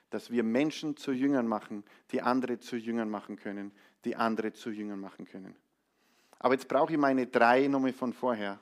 Dass 0.09 0.31
wir 0.31 0.43
Menschen 0.43 0.97
zu 0.97 1.13
Jüngern 1.13 1.47
machen, 1.47 1.85
die 2.11 2.23
andere 2.23 2.59
zu 2.59 2.77
Jüngern 2.77 3.11
machen 3.11 3.37
können, 3.37 3.73
die 4.05 4.17
andere 4.17 4.53
zu 4.53 4.71
Jüngern 4.71 5.01
machen 5.01 5.27
können. 5.27 5.55
Aber 6.39 6.55
jetzt 6.55 6.69
brauche 6.69 6.93
ich 6.93 6.99
meine 6.99 7.27
drei 7.27 7.69
nochmal 7.69 7.93
von 7.93 8.13
vorher. 8.13 8.59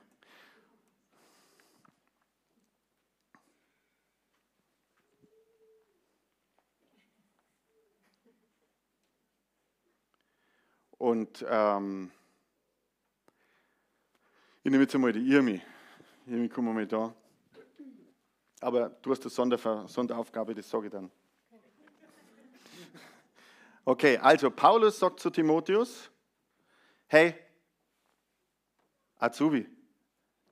Und 10.97 11.45
ähm, 11.49 12.11
ich 14.63 14.71
nehme 14.71 14.83
jetzt 14.83 14.95
einmal 14.95 15.11
die 15.11 15.27
Irmi. 15.29 15.61
Irmi, 16.25 16.47
komm 16.49 16.73
mal 16.73 16.87
da. 16.87 17.13
Aber 18.61 18.89
du 18.89 19.11
hast 19.11 19.21
eine 19.23 19.29
Sonderver 19.29 19.87
Sonderaufgabe, 19.87 20.55
das 20.55 20.69
sage 20.69 20.85
ich 20.87 20.91
dann. 20.91 21.11
Okay, 23.85 24.17
also 24.17 24.49
Paulus 24.49 24.97
sagt 24.97 25.19
zu 25.19 25.29
Timotheus, 25.29 26.09
hey, 27.07 27.35
Azubi, 29.17 29.67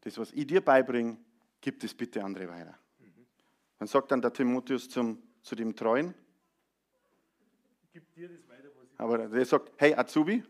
das, 0.01 0.17
was 0.17 0.33
ich 0.33 0.45
dir 0.45 0.59
beibringe, 0.59 1.17
gib 1.61 1.81
es 1.81 1.93
bitte 1.93 2.21
andere 2.21 2.49
weiter. 2.49 2.77
Dann 3.79 3.87
sagt 3.87 4.11
dann 4.11 4.21
der 4.21 4.33
Timotheus 4.33 4.89
zum, 4.89 5.23
zu 5.41 5.55
dem 5.55 5.73
Treuen, 5.75 6.13
Gib 7.93 8.13
dir 8.13 8.27
das 8.27 8.47
weiter, 8.49 8.69
was 8.75 8.91
ich. 8.91 8.99
aber 8.99 9.27
der 9.29 9.45
sagt, 9.45 9.71
hey 9.77 9.93
Azubi, 9.95 10.43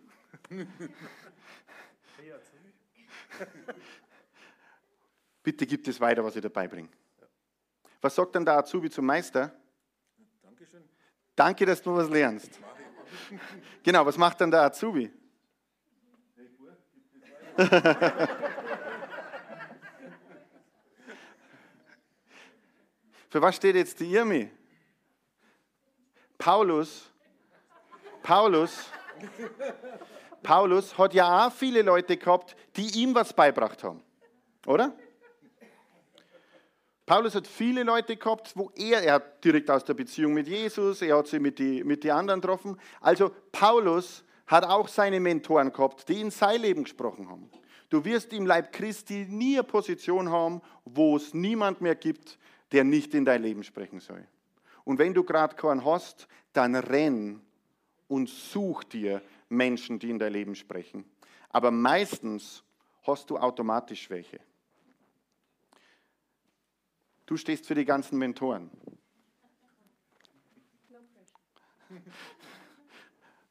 Hey, 0.50 2.32
Azubi. 2.34 2.74
bitte 5.44 5.66
gib 5.66 5.84
das 5.84 6.00
weiter, 6.00 6.24
was 6.24 6.36
ich 6.36 6.42
dir 6.42 6.50
beibringe. 6.50 6.90
Was 8.02 8.16
sagt 8.16 8.36
dann 8.36 8.46
der 8.46 8.58
Azubi 8.58 8.90
zum 8.90 9.06
Meister? 9.06 9.54
Dankeschön. 10.42 10.84
Danke, 11.36 11.66
dass 11.66 11.82
du 11.82 11.96
was 11.96 12.10
lernst. 12.10 12.60
Genau, 13.84 14.06
was 14.06 14.16
macht 14.16 14.40
dann 14.40 14.52
der 14.52 14.62
Azubi? 14.62 15.12
Für 23.30 23.42
was 23.42 23.56
steht 23.56 23.76
jetzt 23.76 24.00
die 24.00 24.14
Irmi? 24.14 24.52
Paulus, 26.38 27.10
Paulus, 28.22 28.92
Paulus 30.44 30.98
hat 30.98 31.14
ja 31.14 31.48
auch 31.48 31.52
viele 31.52 31.82
Leute 31.82 32.18
gehabt, 32.18 32.56
die 32.76 33.02
ihm 33.02 33.14
was 33.14 33.34
beibracht 33.34 33.84
haben, 33.84 34.02
oder? 34.66 34.94
Paulus 37.06 37.36
hat 37.36 37.46
viele 37.46 37.84
Leute 37.84 38.16
gehabt, 38.16 38.54
wo 38.56 38.72
er, 38.76 39.04
er 39.04 39.20
direkt 39.20 39.70
aus 39.70 39.84
der 39.84 39.96
Beziehung 39.96 40.34
mit 40.34 40.48
Jesus, 40.48 41.02
er 41.02 41.18
hat 41.18 41.28
sie 41.28 41.40
mit 41.40 41.60
den 41.60 41.86
mit 41.86 42.04
die 42.04 42.12
anderen 42.12 42.40
getroffen. 42.40 42.80
Also 43.02 43.32
Paulus 43.52 44.24
hat 44.48 44.64
auch 44.64 44.88
seine 44.88 45.20
Mentoren 45.20 45.74
gehabt, 45.74 46.08
die 46.08 46.22
in 46.22 46.32
sein 46.32 46.62
Leben 46.62 46.84
gesprochen 46.84 47.30
haben. 47.30 47.50
Du 47.90 48.06
wirst 48.06 48.32
im 48.32 48.46
Leib 48.46 48.72
Christi 48.72 49.26
nie 49.30 49.58
eine 49.58 49.64
Position 49.64 50.30
haben, 50.30 50.62
wo 50.86 51.18
es 51.18 51.34
niemand 51.34 51.82
mehr 51.82 51.96
gibt, 51.96 52.38
der 52.72 52.86
nicht 52.86 53.14
in 53.14 53.26
dein 53.26 53.42
Leben 53.42 53.64
sprechen 53.64 54.00
soll. 54.00 54.26
Und 54.86 54.98
wenn 54.98 55.14
du 55.14 55.24
gerade 55.24 55.56
keinen 55.56 55.84
hast, 55.84 56.28
dann 56.54 56.76
renn 56.76 57.42
und 58.08 58.30
such 58.30 58.86
dir 58.86 59.22
Menschen, 59.52 60.00
die 60.00 60.10
in 60.10 60.20
dein 60.20 60.34
Leben 60.34 60.56
sprechen. 60.56 61.06
Aber 61.50 61.72
meistens 61.72 62.64
hast 63.04 63.30
du 63.30 63.38
automatisch 63.38 64.10
welche. 64.10 64.40
Du 67.26 67.38
stehst 67.38 67.66
für 67.66 67.76
die 67.76 67.86
ganzen 67.86 68.18
Mentoren. 68.18 68.70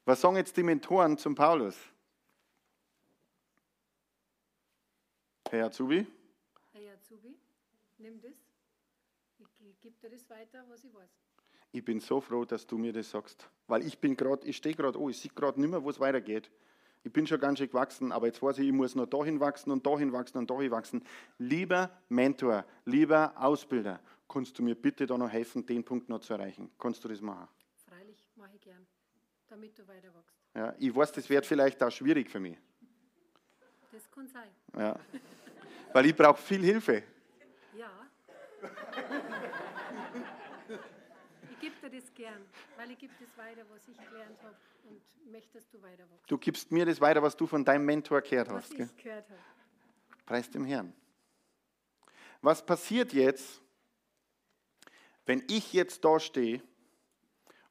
Was 0.05 0.21
sagen 0.21 0.37
jetzt 0.37 0.57
die 0.57 0.63
Mentoren 0.63 1.17
zum 1.19 1.35
Paulus? 1.35 1.77
Herr 5.51 5.67
Azubi, 5.67 6.07
Hey 6.73 6.91
Azubi, 6.91 7.37
nimm 7.99 8.21
das. 8.21 8.33
Ich 9.39 9.81
gebe 9.81 9.97
dir 10.01 10.11
das 10.11 10.29
weiter, 10.31 10.65
was 10.69 10.85
ich 10.85 10.95
weiß. 10.95 11.20
Ich 11.73 11.85
bin 11.85 12.01
so 12.01 12.21
froh, 12.21 12.45
dass 12.45 12.67
du 12.67 12.77
mir 12.79 12.93
das 12.93 13.11
sagst. 13.11 13.49
Weil 13.67 13.87
ich 13.87 13.99
bin 13.99 14.17
gerade, 14.17 14.47
ich 14.47 14.57
stehe 14.57 14.75
gerade, 14.75 15.01
oh, 15.01 15.09
ich 15.09 15.19
sehe 15.19 15.31
gerade 15.35 15.61
nicht 15.61 15.71
mehr, 15.71 15.83
wo 15.83 15.91
es 15.91 16.01
weitergeht. 16.01 16.51
Ich 17.03 17.13
bin 17.13 17.27
schon 17.27 17.41
ganz 17.41 17.59
schön 17.59 17.69
gewachsen, 17.69 18.13
aber 18.13 18.27
jetzt 18.27 18.43
weiß 18.43 18.59
ich, 18.59 18.67
ich 18.67 18.73
muss 18.73 18.95
noch 18.95 19.07
dahin 19.07 19.41
wachsen 19.41 19.71
und 19.71 19.87
dahin 19.87 20.13
wachsen 20.13 20.39
und 20.39 20.51
dahin 20.51 20.71
wachsen. 20.71 21.03
Lieber 21.39 21.91
Mentor, 22.09 22.65
lieber 22.85 23.33
Ausbilder, 23.37 24.01
kannst 24.29 24.59
du 24.59 24.63
mir 24.63 24.75
bitte 24.75 25.07
da 25.07 25.17
noch 25.17 25.31
helfen, 25.31 25.65
den 25.65 25.83
Punkt 25.83 26.09
noch 26.09 26.21
zu 26.21 26.35
erreichen? 26.35 26.71
Kannst 26.79 27.03
du 27.03 27.09
das 27.09 27.21
machen? 27.23 27.49
Freilich 27.89 28.23
mache 28.37 28.51
ich 28.55 28.61
gern, 28.61 28.87
damit 29.49 29.79
du 29.79 29.89
weiter 29.89 30.09
wachst. 30.15 30.37
Ja, 30.55 30.75
ich 30.79 30.95
weiß, 30.95 31.13
das 31.13 31.31
wird 31.31 31.47
vielleicht 31.47 31.83
auch 31.83 31.91
schwierig 31.91 32.29
für 32.29 32.41
mich. 32.41 32.59
Das 33.93 34.11
kann 34.11 34.29
sein. 34.29 34.51
Ja. 34.77 34.99
Weil 35.93 36.07
ich 36.07 36.15
brauche 36.15 36.41
viel 36.41 36.63
Hilfe. 36.63 37.03
Ja. 37.77 37.91
gebe 41.61 41.89
dir 41.89 42.01
das 42.01 42.13
gern, 42.15 42.43
weil 42.77 42.91
ich 42.91 42.99
gebe 42.99 43.13
das 43.21 43.37
weiter, 43.37 43.63
was 43.71 43.87
ich 43.87 43.97
gelernt 44.09 44.43
habe 44.43 44.57
und 44.85 45.33
möchte, 45.33 45.59
dass 45.59 45.69
du 45.69 45.81
weiter 45.83 46.05
wachst. 46.11 46.31
Du 46.31 46.39
gibst 46.39 46.73
mir 46.73 46.87
das 46.87 47.01
weiter, 47.01 47.23
was 47.23 47.37
du 47.37 47.47
von 47.47 47.65
deinem 47.65 47.85
Mentor 47.85 48.21
gehört 48.23 48.49
Was 48.49 48.65
hast. 48.65 48.75
Gell? 48.75 48.91
ich 48.97 49.05
gehört 49.05 49.29
habe. 49.29 49.41
Preis 50.27 50.51
dem 50.51 50.65
Herrn. 50.65 50.93
Was 52.43 52.65
passiert 52.65 53.13
jetzt, 53.13 53.61
wenn 55.27 55.45
ich 55.49 55.73
jetzt 55.73 56.05
da 56.05 56.19
stehe 56.19 56.63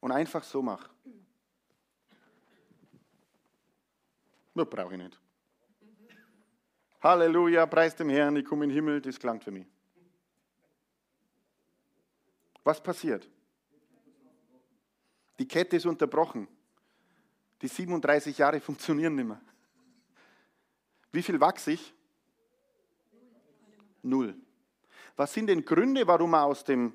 und 0.00 0.12
einfach 0.12 0.44
so 0.44 0.62
mache? 0.62 0.88
Das 4.54 4.68
brauche 4.68 4.92
ich 4.92 4.98
nicht. 5.00 5.20
Halleluja, 7.02 7.64
preis 7.66 7.96
dem 7.96 8.10
Herrn, 8.10 8.36
ich 8.36 8.44
komme 8.44 8.64
in 8.64 8.70
den 8.70 8.74
Himmel, 8.74 9.00
das 9.00 9.18
klangt 9.18 9.42
für 9.42 9.50
mich. 9.50 9.66
Was 12.62 12.82
passiert? 12.82 13.28
Die 15.40 15.48
Kette 15.48 15.76
ist 15.76 15.86
unterbrochen. 15.86 16.46
Die 17.62 17.68
37 17.68 18.36
Jahre 18.36 18.60
funktionieren 18.68 19.14
nicht 19.14 19.24
mehr. 19.24 19.40
Wie 21.12 21.22
viel 21.22 21.40
wachse 21.40 21.72
ich? 21.72 21.94
Null. 24.02 24.38
Was 25.16 25.32
sind 25.32 25.46
denn 25.46 25.64
Gründe, 25.64 26.06
warum 26.06 26.30
wir 26.32 26.44
aus, 26.44 26.62
dem, 26.62 26.92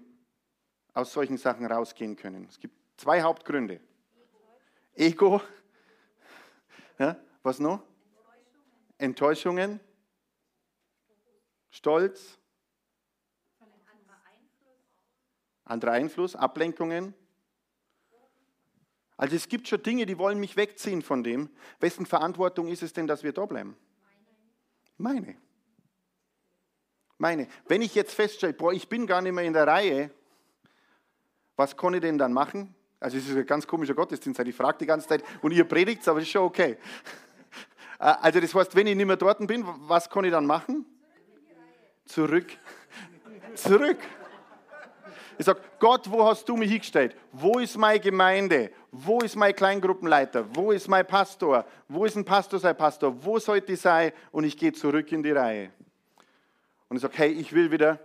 aus 0.93 1.11
solchen 1.11 1.37
Sachen 1.37 1.65
rausgehen 1.65 2.15
können? 2.15 2.45
Es 2.47 2.59
gibt 2.59 2.75
zwei 2.97 3.21
Hauptgründe. 3.21 3.81
Ego. 4.93 5.41
Ja, 6.97 7.19
was 7.43 7.59
noch? 7.59 7.83
Enttäuschungen. 8.97 9.81
Stolz. 11.69 12.39
Anderer 15.65 15.91
Einfluss, 15.91 16.37
Ablenkungen. 16.37 17.13
Also 19.17 19.35
es 19.35 19.47
gibt 19.47 19.67
schon 19.67 19.81
Dinge, 19.81 20.05
die 20.05 20.17
wollen 20.17 20.39
mich 20.39 20.57
wegziehen 20.57 21.01
von 21.01 21.23
dem. 21.23 21.49
Wessen 21.79 22.05
Verantwortung 22.05 22.67
ist 22.67 22.83
es 22.83 22.93
denn, 22.93 23.07
dass 23.07 23.23
wir 23.23 23.31
da 23.31 23.45
bleiben? 23.45 23.77
Meine. 24.97 25.37
Meine. 27.17 27.47
Wenn 27.67 27.81
ich 27.81 27.95
jetzt 27.95 28.13
feststelle, 28.13 28.53
boah, 28.53 28.73
ich 28.73 28.89
bin 28.89 29.07
gar 29.07 29.21
nicht 29.21 29.33
mehr 29.33 29.45
in 29.45 29.53
der 29.53 29.67
Reihe, 29.67 30.11
was 31.55 31.77
kann 31.77 31.93
ich 31.93 32.01
denn 32.01 32.17
dann 32.17 32.33
machen? 32.33 32.75
Also 32.99 33.17
es 33.17 33.29
ist 33.29 33.37
ein 33.37 33.45
ganz 33.45 33.67
komischer 33.67 33.93
Gottesdienst, 33.93 34.39
ich 34.39 34.55
frage 34.55 34.79
die 34.79 34.85
ganze 34.85 35.07
Zeit 35.07 35.23
und 35.41 35.51
ihr 35.51 35.65
predigt 35.65 36.05
aber 36.07 36.19
es 36.19 36.25
ist 36.25 36.31
schon 36.31 36.43
okay. 36.43 36.77
Also 37.97 38.41
das 38.41 38.53
heißt, 38.53 38.75
wenn 38.75 38.87
ich 38.87 38.95
nicht 38.95 39.05
mehr 39.05 39.15
dort 39.15 39.47
bin, 39.47 39.63
was 39.65 40.09
kann 40.09 40.25
ich 40.25 40.31
dann 40.31 40.45
machen? 40.45 40.85
Zurück. 42.05 42.47
Zurück. 43.55 43.97
Ich 45.37 45.45
sage, 45.45 45.61
Gott, 45.79 46.09
wo 46.09 46.25
hast 46.25 46.47
du 46.47 46.55
mich 46.55 46.69
hingestellt? 46.69 47.15
Wo 47.31 47.59
ist 47.59 47.77
meine 47.77 47.99
Gemeinde? 47.99 48.71
Wo 48.91 49.19
ist 49.19 49.35
mein 49.35 49.55
Kleingruppenleiter? 49.55 50.45
Wo 50.55 50.71
ist 50.71 50.87
mein 50.87 51.05
Pastor? 51.05 51.65
Wo 51.87 52.05
ist 52.05 52.15
ein 52.15 52.25
Pastor 52.25 52.59
sein 52.59 52.77
Pastor? 52.77 53.13
Wo 53.23 53.39
sollte 53.39 53.73
ich 53.73 53.81
sein? 53.81 54.11
Und 54.31 54.45
ich 54.45 54.57
gehe 54.57 54.71
zurück 54.71 55.11
in 55.11 55.23
die 55.23 55.31
Reihe. 55.31 55.71
Und 56.87 56.97
ich 56.97 57.01
sage, 57.01 57.17
hey, 57.17 57.31
ich 57.31 57.51
will 57.53 57.71
wieder 57.71 57.99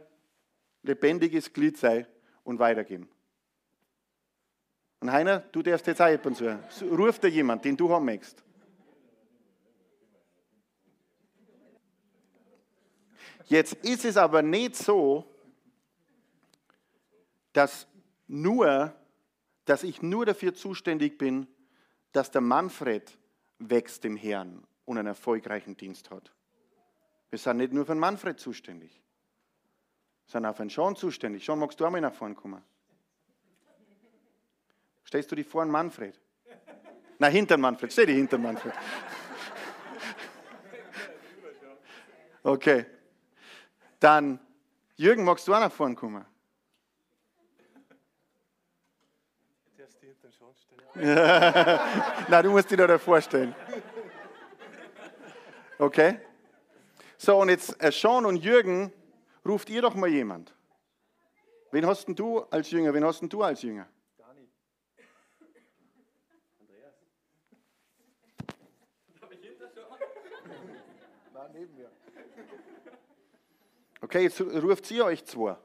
lebendiges 0.82 1.52
Glied 1.52 1.76
sein 1.78 2.06
und 2.42 2.58
weitergeben. 2.58 3.08
Und 5.00 5.12
Heiner, 5.12 5.40
du 5.40 5.62
darfst 5.62 5.86
jetzt 5.86 6.02
auch 6.02 6.08
jemanden 6.08 6.34
suchen. 6.34 6.94
Ruf 6.94 7.18
dir 7.18 7.28
jemand, 7.28 7.64
den 7.64 7.76
du 7.76 7.90
haben 7.90 8.04
möchtest. 8.04 8.42
Jetzt 13.46 13.74
ist 13.84 14.04
es 14.04 14.16
aber 14.16 14.42
nicht 14.42 14.76
so, 14.76 15.24
dass 17.52 17.86
nur, 18.26 18.94
dass 19.64 19.82
ich 19.82 20.02
nur 20.02 20.26
dafür 20.26 20.54
zuständig 20.54 21.18
bin, 21.18 21.46
dass 22.12 22.30
der 22.30 22.40
Manfred 22.40 23.18
wächst 23.58 24.04
im 24.04 24.16
Herrn 24.16 24.66
und 24.84 24.98
einen 24.98 25.08
erfolgreichen 25.08 25.76
Dienst 25.76 26.10
hat. 26.10 26.32
Wir 27.30 27.38
sind 27.38 27.58
nicht 27.58 27.72
nur 27.72 27.86
für 27.86 27.92
den 27.92 28.00
Manfred 28.00 28.40
zuständig, 28.40 29.00
sind 30.26 30.44
auch 30.46 30.56
für 30.56 30.64
den 30.64 30.70
Sean 30.70 30.96
zuständig. 30.96 31.44
Sean, 31.44 31.58
magst 31.58 31.78
du 31.78 31.86
auch 31.86 31.90
mal 31.90 32.00
nach 32.00 32.14
vorne 32.14 32.34
kommen? 32.34 32.62
Stellst 35.06 35.30
du 35.30 35.36
dich 35.36 35.46
vor 35.46 35.64
den 35.64 35.70
Manfred? 35.70 36.20
Na, 37.18 37.26
hinter 37.26 37.56
den 37.56 37.62
Manfred. 37.62 37.92
Stell 37.92 38.06
dich 38.06 38.16
hinter 38.16 38.38
den 38.38 38.44
Manfred. 38.44 38.72
Okay. 42.42 42.86
Dann, 43.98 44.40
Jürgen, 44.96 45.24
magst 45.24 45.46
du 45.46 45.54
auch 45.54 45.60
nach 45.60 45.72
vorne 45.72 45.94
kommen? 45.94 46.24
Darfst 49.76 50.02
du 50.02 50.06
hinter 50.06 50.28
den 50.28 50.32
Schorn 50.32 50.54
stellen? 50.56 50.79
Na, 52.28 52.42
du 52.42 52.50
musst 52.50 52.70
dich 52.70 52.76
da 52.78 52.86
davor 52.86 53.20
stellen. 53.20 53.54
Okay? 55.78 56.18
So, 57.16 57.38
und 57.38 57.48
jetzt 57.48 57.80
äh, 57.82 57.92
Sean 57.92 58.26
und 58.26 58.36
Jürgen, 58.36 58.92
ruft 59.46 59.70
ihr 59.70 59.82
doch 59.82 59.94
mal 59.94 60.08
jemand. 60.08 60.52
Wen 61.70 61.86
hast 61.86 62.08
denn 62.08 62.16
du 62.16 62.40
als 62.40 62.70
Jünger? 62.70 62.92
Wen 62.92 63.04
hast 63.04 63.20
denn 63.20 63.28
du 63.28 63.42
als 63.42 63.62
Jünger? 63.62 63.86
Dani. 64.18 64.48
Andreas. 66.58 66.94
Darf 69.20 69.30
ich 69.30 69.40
hinter 69.40 69.68
schon? 69.68 69.84
Nein, 71.32 71.50
neben 71.52 71.76
mir. 71.76 71.90
Okay, 74.02 74.22
jetzt 74.22 74.40
ruft 74.40 74.86
sie 74.86 75.02
euch 75.02 75.24
zwei. 75.24 75.56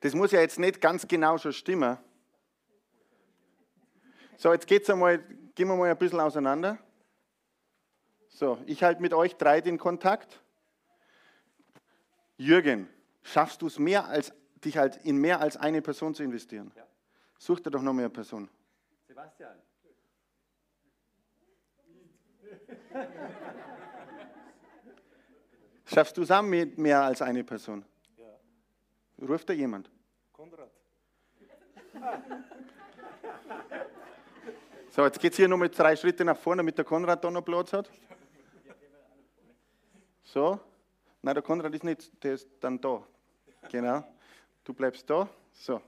Das 0.00 0.14
muss 0.14 0.32
ja 0.32 0.40
jetzt 0.40 0.58
nicht 0.58 0.80
ganz 0.80 1.06
genau 1.08 1.38
schon 1.38 1.52
stimmen. 1.52 1.98
So, 4.36 4.52
jetzt 4.52 4.66
geht's 4.66 4.90
einmal, 4.90 5.18
gehen 5.54 5.68
wir 5.68 5.76
mal 5.76 5.90
ein 5.90 5.96
bisschen 5.96 6.20
auseinander. 6.20 6.78
So, 8.28 8.58
ich 8.66 8.82
halte 8.82 9.00
mit 9.00 9.14
euch 9.14 9.36
drei 9.36 9.60
den 9.60 9.78
Kontakt. 9.78 10.42
Jürgen, 12.36 12.88
schaffst 13.22 13.62
du 13.62 13.66
es 13.66 13.78
mehr 13.78 14.06
als 14.06 14.32
dich 14.62 14.76
halt 14.76 14.96
in 15.04 15.16
mehr 15.16 15.40
als 15.40 15.56
eine 15.56 15.80
Person 15.80 16.14
zu 16.14 16.22
investieren? 16.22 16.70
Ja. 16.76 16.86
Such 17.38 17.60
dir 17.60 17.70
doch 17.70 17.80
noch 17.82 17.94
mehr 17.94 18.06
eine 18.06 18.12
Person. 18.12 18.50
Sebastian. 19.06 19.56
Schaffst 25.86 26.16
du 26.16 26.22
es 26.22 26.30
auch 26.30 26.42
mit 26.42 26.76
mehr 26.76 27.02
als 27.02 27.22
eine 27.22 27.44
Person? 27.44 27.84
Ruft 29.20 29.48
da 29.48 29.52
jemand? 29.52 29.90
Konrad. 30.32 30.70
So, 34.96 35.04
jetzt 35.04 35.20
geht 35.20 35.32
es 35.32 35.36
hier 35.36 35.46
noch 35.46 35.58
mit 35.58 35.78
drei 35.78 35.94
Schritte 35.94 36.24
nach 36.24 36.38
vorne, 36.38 36.60
damit 36.60 36.78
der 36.78 36.84
Konrad 36.86 37.22
da 37.22 37.30
noch 37.30 37.42
Platz 37.42 37.70
hat. 37.74 37.90
So. 40.22 40.58
Nein, 41.20 41.34
der 41.34 41.42
Konrad 41.42 41.74
ist 41.74 41.84
nicht, 41.84 42.24
der 42.24 42.32
ist 42.32 42.48
dann 42.60 42.80
da. 42.80 43.06
Genau. 43.70 44.04
Du 44.64 44.72
bleibst 44.72 45.10
da. 45.10 45.28
So. 45.52 45.82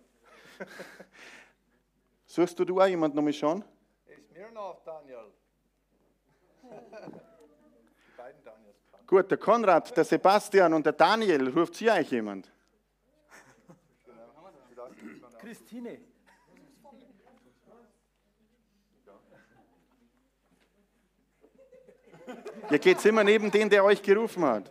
Suchst 2.27 2.59
du, 2.59 2.67
du 2.67 2.79
auch 2.79 2.87
jemanden 2.87 3.17
noch 3.17 3.23
mal 3.23 3.33
schauen? 3.33 3.65
Ist 4.05 4.31
mir 4.31 4.51
noch 4.51 4.85
Daniel. 4.85 5.33
Die 6.63 8.17
beiden 8.17 8.45
Daniels. 8.45 8.77
Gut, 9.07 9.31
der 9.31 9.39
Konrad, 9.39 9.97
der 9.97 10.05
Sebastian 10.05 10.75
und 10.75 10.85
der 10.85 10.93
Daniel, 10.93 11.49
ruft 11.49 11.77
sie 11.77 11.91
eigentlich 11.91 12.11
jemand? 12.11 12.53
Christine. 15.49 15.99
Ihr 22.71 22.79
geht 22.79 23.03
immer 23.07 23.25
neben 23.25 23.51
den, 23.51 23.71
der 23.71 23.83
euch 23.83 24.03
gerufen 24.03 24.45
hat. 24.45 24.71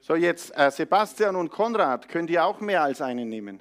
So, 0.00 0.16
jetzt 0.16 0.54
äh, 0.58 0.70
Sebastian 0.70 1.36
und 1.36 1.48
Konrad, 1.48 2.06
könnt 2.10 2.28
ihr 2.28 2.44
auch 2.44 2.60
mehr 2.60 2.82
als 2.82 3.00
einen 3.00 3.30
nehmen? 3.30 3.60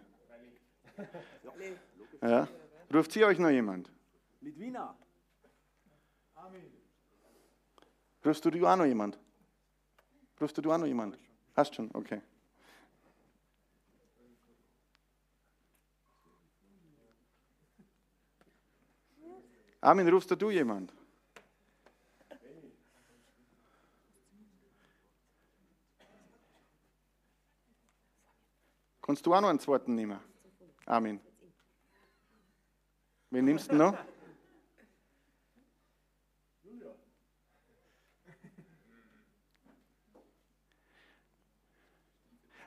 Ja. 2.21 2.49
Ruft 2.93 3.13
sie 3.13 3.23
euch 3.23 3.39
noch 3.39 3.49
jemand? 3.49 3.89
Litwina. 4.41 4.89
Rufst 4.89 5.10
du, 8.45 8.51
du 8.51 8.67
auch 8.67 8.75
noch 8.75 8.85
jemand? 8.85 9.17
Rufst 10.39 10.57
du, 10.57 10.61
du 10.61 10.71
auch 10.71 10.77
noch 10.77 10.85
jemand? 10.85 11.17
Hast 11.55 11.75
schon, 11.75 11.89
okay. 11.93 12.21
Armin, 19.81 20.07
rufst 20.09 20.29
du 20.29 20.51
jemand? 20.51 20.93
Kannst 29.01 29.25
du 29.25 29.33
auch 29.33 29.41
noch 29.41 29.49
einen 29.49 29.59
zweiten 29.59 29.95
nehmen? 29.95 30.19
Armin. 30.85 31.19
Wen 33.31 33.45
nimmst 33.45 33.71
du 33.71 33.75
noch? 33.75 33.97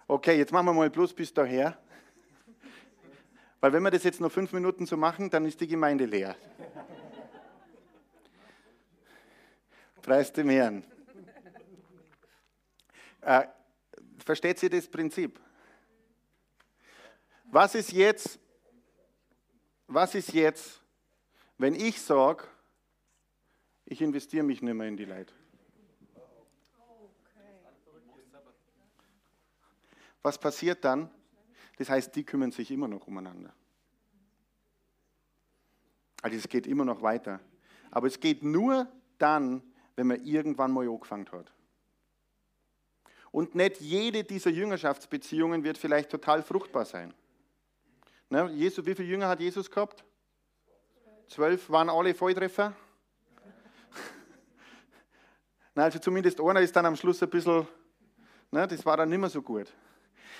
Okay, 0.07 0.37
jetzt 0.37 0.53
machen 0.53 0.67
wir 0.67 0.75
mal 0.75 0.91
Plus 0.91 1.15
bis 1.15 1.33
daher. 1.33 1.79
Weil 3.61 3.73
wenn 3.73 3.83
wir 3.83 3.91
das 3.91 4.05
jetzt 4.05 4.21
noch 4.21 4.31
fünf 4.31 4.53
Minuten 4.53 4.85
so 4.85 4.97
machen, 4.97 5.31
dann 5.31 5.47
ist 5.47 5.61
die 5.61 5.67
Gemeinde 5.67 6.05
leer. 6.05 6.37
Preis 10.03 10.31
dem 10.31 10.51
Herrn. 10.51 10.85
Äh, 13.23 13.47
versteht 14.19 14.63
ihr 14.63 14.69
das 14.69 14.87
Prinzip? 14.87 15.41
Was 17.45 17.75
ist 17.75 17.93
jetzt, 17.93 18.39
was 19.87 20.15
ist 20.15 20.35
jetzt, 20.35 20.83
wenn 21.57 21.75
ich 21.75 22.03
sage, 22.03 22.45
ich 23.87 24.03
investiere 24.03 24.45
mich 24.45 24.61
nicht 24.61 24.75
mehr 24.75 24.89
in 24.89 24.99
die 24.99 25.07
Leute? 25.07 25.33
Was 30.25 30.39
passiert 30.39 30.83
dann? 30.85 31.11
Das 31.77 31.91
heißt, 31.91 32.17
die 32.17 32.25
kümmern 32.25 32.51
sich 32.51 32.71
immer 32.71 32.89
noch 32.89 33.07
umeinander. 33.07 33.53
Also 36.23 36.39
es 36.39 36.49
geht 36.49 36.67
immer 36.67 36.87
noch 36.87 37.03
weiter. 37.03 37.41
Aber 37.91 38.07
es 38.07 38.19
geht 38.19 38.43
nur 38.43 38.89
dann, 39.19 39.63
wenn 39.97 40.07
man 40.07 40.25
irgendwann 40.25 40.73
mal 40.73 40.89
angefangen 40.89 41.31
hat. 41.31 41.53
Und 43.33 43.55
nicht 43.55 43.83
jede 43.83 44.25
dieser 44.25 44.49
Jüngerschaftsbeziehungen 44.49 45.63
wird 45.63 45.77
vielleicht 45.77 46.09
total 46.09 46.43
fruchtbar 46.43 46.87
sein. 46.87 47.13
Ne, 48.31 48.51
Jesus, 48.53 48.87
wie 48.87 48.95
viele 48.95 49.09
Jünger 49.09 49.29
hat 49.29 49.41
Jesus 49.41 49.71
gehabt? 49.71 50.05
Zwölf 51.29 51.69
waren 51.69 51.91
alle 51.91 52.15
Volltreffer. 52.15 52.73
Na, 55.75 55.83
also 55.85 55.99
zumindest 55.99 56.41
einer 56.41 56.63
ist 56.63 56.75
dann 56.75 56.87
am 56.87 56.97
Schluss 56.97 57.23
ein 57.23 57.29
bisschen, 57.29 57.69
ne, 58.51 58.67
das 58.67 58.87
war 58.87 58.97
dann 58.97 59.11
nicht 59.11 59.19
mehr 59.19 59.29
so 59.29 59.43
gut. 59.43 59.71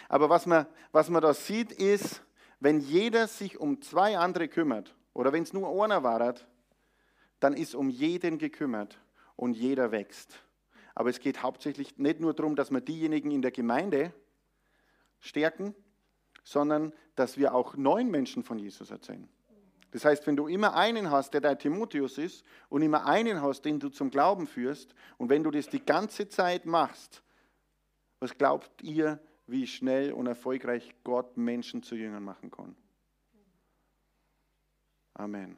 Aber 0.09 0.29
was 0.29 0.47
man, 0.47 0.67
was 0.93 1.11
man 1.11 1.23
da 1.23 1.35
sieht, 1.35 1.73
ist, 1.73 2.23
wenn 2.61 2.81
jeder 2.81 3.29
sich 3.29 3.59
um 3.59 3.83
zwei 3.83 4.17
andere 4.19 4.49
kümmert, 4.49 4.95
oder 5.13 5.33
wenn 5.33 5.43
es 5.43 5.53
nur 5.53 5.85
einer 5.85 6.03
war, 6.03 6.35
dann 7.41 7.55
ist 7.55 7.75
um 7.75 7.89
jeden 7.89 8.39
gekümmert 8.39 8.99
und 9.37 9.55
jeder 9.55 9.93
wächst. 9.93 10.41
Aber 10.95 11.11
es 11.11 11.21
geht 11.21 11.43
hauptsächlich 11.43 11.99
nicht 11.99 12.21
nur 12.21 12.35
darum, 12.35 12.57
dass 12.57 12.71
wir 12.71 12.81
diejenigen 12.81 13.31
in 13.31 13.43
der 13.43 13.51
Gemeinde 13.51 14.13
stärken, 15.21 15.75
sondern 16.43 16.93
dass 17.17 17.37
wir 17.37 17.55
auch 17.55 17.77
neuen 17.77 18.11
Menschen 18.11 18.43
von 18.43 18.59
Jesus 18.59 18.91
erzählen. 18.91 19.29
Das 19.91 20.05
heißt, 20.05 20.27
wenn 20.27 20.37
du 20.37 20.49
immer 20.49 20.75
einen 20.75 21.11
hast, 21.11 21.35
der 21.35 21.41
dein 21.41 21.59
Timotheus 21.59 22.19
ist, 22.19 22.45
und 22.69 22.83
immer 22.83 23.07
einen 23.07 23.41
hast, 23.41 23.65
den 23.65 23.79
du 23.79 23.89
zum 23.91 24.11
Glauben 24.11 24.47
führst, 24.47 24.95
und 25.19 25.29
wenn 25.29 25.45
du 25.45 25.51
das 25.53 25.69
die 25.69 25.85
ganze 25.85 26.29
Zeit 26.29 26.67
machst, 26.67 27.23
was 28.19 28.37
glaubt 28.37 28.83
ihr, 28.83 29.21
wie 29.47 29.67
schnell 29.67 30.13
und 30.13 30.27
erfolgreich 30.27 30.95
Gott 31.05 31.37
Menschen 31.37 31.83
zu 31.83 31.95
Jüngern 31.97 32.23
machen 32.23 32.51
kann? 32.51 32.75
Amen. 35.15 35.57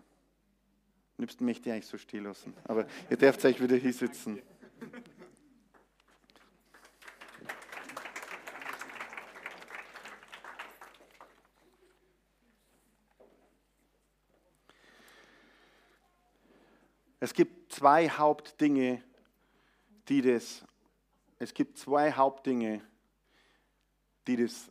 Am 1.18 1.22
liebsten 1.22 1.44
möchte 1.46 1.68
ich 1.68 1.72
eigentlich 1.72 1.86
so 1.86 1.96
still 1.96 2.22
lassen. 2.22 2.52
Aber 2.64 2.86
ihr 3.08 3.16
dürft 3.16 3.44
euch 3.44 3.60
wieder 3.60 3.76
hier 3.76 3.92
sitzen. 3.92 4.42
Es 17.18 17.32
gibt 17.32 17.72
zwei 17.72 18.08
Hauptdinge, 18.10 19.02
die 20.08 20.20
das, 20.20 20.64
es 21.38 21.54
gibt 21.54 21.78
zwei 21.78 22.12
Hauptdinge, 22.12 22.82
die 24.26 24.36
das 24.36 24.70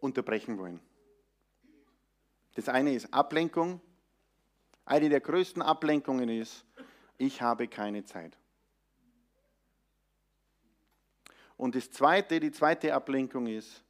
unterbrechen 0.00 0.58
wollen. 0.58 0.80
Das 2.54 2.68
eine 2.68 2.94
ist 2.94 3.12
Ablenkung 3.12 3.80
eine 4.84 5.08
der 5.08 5.20
größten 5.20 5.62
Ablenkungen 5.62 6.28
ist, 6.28 6.64
ich 7.16 7.40
habe 7.40 7.68
keine 7.68 8.04
Zeit. 8.04 8.36
Und 11.56 11.74
das 11.74 11.90
zweite, 11.90 12.40
die 12.40 12.50
zweite 12.50 12.92
Ablenkung 12.92 13.46
ist, 13.46 13.82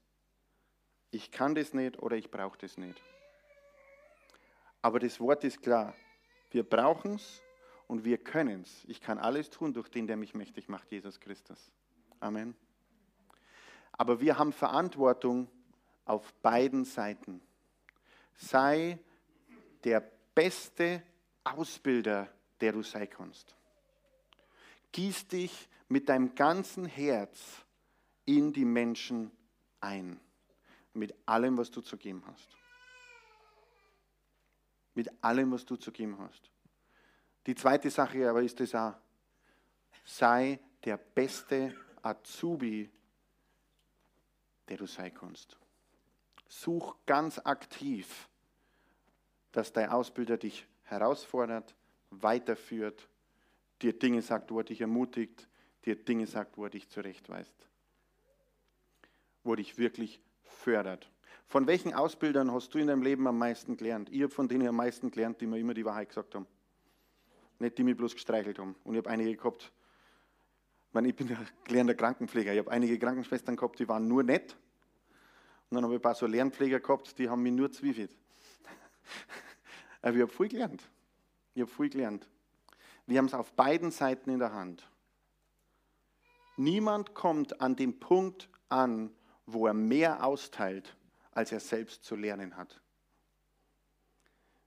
ich 1.11 1.33
kann 1.33 1.55
das 1.55 1.73
nicht 1.73 1.99
oder 1.99 2.17
ich 2.17 2.31
brauche 2.31 2.59
das 2.59 2.77
nicht. 2.77 3.01
Aber 4.83 5.01
das 5.01 5.19
Wort 5.19 5.45
ist 5.45 5.63
klar. 5.63 5.95
Wir 6.51 6.63
brauchen 6.63 7.15
es 7.15 7.41
und 7.87 8.05
wir 8.05 8.19
können 8.19 8.63
es. 8.63 8.85
Ich 8.85 9.01
kann 9.01 9.19
alles 9.19 9.51
tun 9.51 9.73
durch 9.73 9.89
den, 9.89 10.07
der 10.07 10.17
mich 10.17 10.35
mächtig 10.35 10.69
macht, 10.69 10.93
Jesus 10.93 11.19
Christus. 11.19 11.73
Amen. 12.21 12.55
Aber 13.97 14.21
wir 14.21 14.39
haben 14.39 14.53
Verantwortung 14.53 15.49
auf 16.05 16.33
beiden 16.35 16.85
Seiten. 16.85 17.41
Sei 18.37 18.99
der 19.85 20.01
beste 20.35 21.03
Ausbilder, 21.45 22.29
der 22.61 22.73
du 22.73 22.83
sein 22.83 23.09
kannst. 23.09 23.55
Gieß 24.93 25.29
dich 25.29 25.69
mit 25.89 26.09
deinem 26.09 26.35
ganzen 26.35 26.87
Herz 26.87 27.65
in 28.25 28.53
die 28.53 28.65
Menschen 28.65 29.31
ein. 29.81 30.21
Mit 30.93 31.15
allem, 31.27 31.59
was 31.59 31.71
du 31.71 31.81
zu 31.81 31.97
geben 31.97 32.23
hast. 32.27 32.57
Mit 34.95 35.11
allem, 35.23 35.53
was 35.53 35.65
du 35.65 35.77
zu 35.77 35.91
geben 35.93 36.19
hast. 36.19 36.51
Die 37.47 37.55
zweite 37.55 37.91
Sache 37.91 38.29
aber 38.29 38.43
ist 38.43 38.61
es 38.61 38.75
auch, 38.75 38.95
sei 40.05 40.61
der 40.85 40.97
beste 40.97 41.75
Azubi, 42.03 42.91
der 44.69 44.77
du 44.77 44.87
sein 44.87 45.13
kannst. 45.13 45.59
Such 46.49 46.97
ganz 47.07 47.39
aktiv, 47.39 48.29
dass 49.53 49.73
dein 49.73 49.89
Ausbilder 49.91 50.37
dich 50.37 50.67
herausfordert, 50.83 51.75
weiterführt, 52.11 53.09
dir 53.83 53.99
Dinge 53.99 54.23
sagt, 54.23 54.51
wo 54.51 54.59
er 54.59 54.65
dich 54.65 54.81
ermutigt, 54.81 55.49
dir 55.85 55.97
Dinge 55.97 56.27
sagt, 56.27 56.57
wo 56.57 56.65
er 56.65 56.71
dich 56.71 56.89
zurechtweist, 56.89 57.55
wo 59.43 59.53
er 59.53 59.57
dich 59.57 59.79
wirklich 59.79 60.21
fördert. 60.43 61.11
Von 61.47 61.67
welchen 61.67 61.93
Ausbildern 61.93 62.53
hast 62.53 62.75
du 62.75 62.79
in 62.79 62.87
deinem 62.87 63.03
Leben 63.03 63.27
am 63.27 63.39
meisten 63.39 63.77
gelernt? 63.77 64.09
Ich 64.11 64.23
habe 64.23 64.33
von 64.33 64.49
denen 64.49 64.67
am 64.67 64.77
meisten 64.77 65.11
gelernt, 65.11 65.41
die 65.41 65.47
mir 65.47 65.59
immer 65.59 65.75
die 65.75 65.85
Wahrheit 65.85 66.09
gesagt 66.09 66.35
haben. 66.35 66.47
Nicht 67.59 67.79
die 67.79 67.85
mich 67.85 67.97
bloß 67.97 68.15
gestreichelt 68.15 68.59
haben. 68.59 68.75
Und 68.85 68.95
ich 68.95 68.99
habe 68.99 69.11
einige 69.11 69.37
gehabt, 69.37 69.73
meine, 70.95 71.09
ich 71.09 71.17
bin 71.17 71.29
ja 71.29 71.37
gelernter 71.65 71.95
Krankenpfleger, 71.95 72.53
ich 72.53 72.59
habe 72.59 72.71
einige 72.71 72.99
Krankenschwestern 72.99 73.57
gehabt, 73.57 73.79
die 73.79 73.89
waren 73.89 74.07
nur 74.07 74.23
nett. 74.23 74.57
Und 75.69 75.77
dann 75.77 75.85
habe 75.85 75.95
ich 75.95 75.99
ein 75.99 76.03
paar 76.03 76.15
so 76.15 76.27
Lernpfleger 76.27 76.81
gehabt, 76.81 77.19
die 77.19 77.29
haben 77.29 77.43
mich 77.43 77.53
nur 77.53 77.71
zwiefelt. 77.73 78.17
Aber 80.03 80.15
ich 80.15 80.23
habe 80.23 80.33
viel 80.33 80.49
gelernt. 80.49 80.83
Ich 81.55 81.63
habe 81.63 81.71
viel 81.71 81.91
gelernt. 81.91 82.29
Wir 83.07 83.19
haben 83.19 83.27
es 83.27 83.35
auf 83.35 83.53
beiden 83.53 83.91
Seiten 83.91 84.31
in 84.31 84.39
der 84.39 84.53
Hand. 84.53 84.89
Niemand 86.57 87.15
kommt 87.15 87.61
an 87.61 87.77
dem 87.77 87.99
Punkt 87.99 88.49
an, 88.69 89.11
wo 89.47 89.67
er 89.67 89.75
mehr 89.75 90.25
austeilt, 90.25 90.97
als 91.33 91.53
er 91.53 91.61
selbst 91.61 92.05
zu 92.05 92.15
lernen 92.17 92.57
hat. 92.57 92.81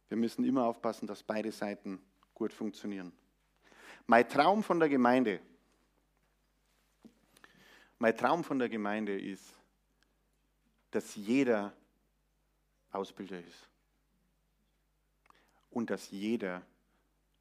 Wir 0.10 0.18
müssen 0.18 0.44
immer 0.44 0.66
aufpassen, 0.66 1.08
dass 1.08 1.24
beide 1.24 1.52
Seiten 1.52 2.02
gut 2.34 2.54
funktionieren. 2.54 3.14
Mein 4.06 4.28
Traum 4.28 4.64
von 4.64 4.80
der 4.80 4.90
Gemeinde, 4.90 5.40
mein 8.00 8.16
Traum 8.16 8.44
von 8.44 8.60
der 8.60 8.70
Gemeinde 8.70 9.20
ist, 9.20 9.54
dass 10.92 11.16
jeder 11.16 11.74
Ausbilder 12.92 13.40
ist 13.40 13.70
und 15.72 15.90
dass 15.90 16.10
jeder 16.12 16.66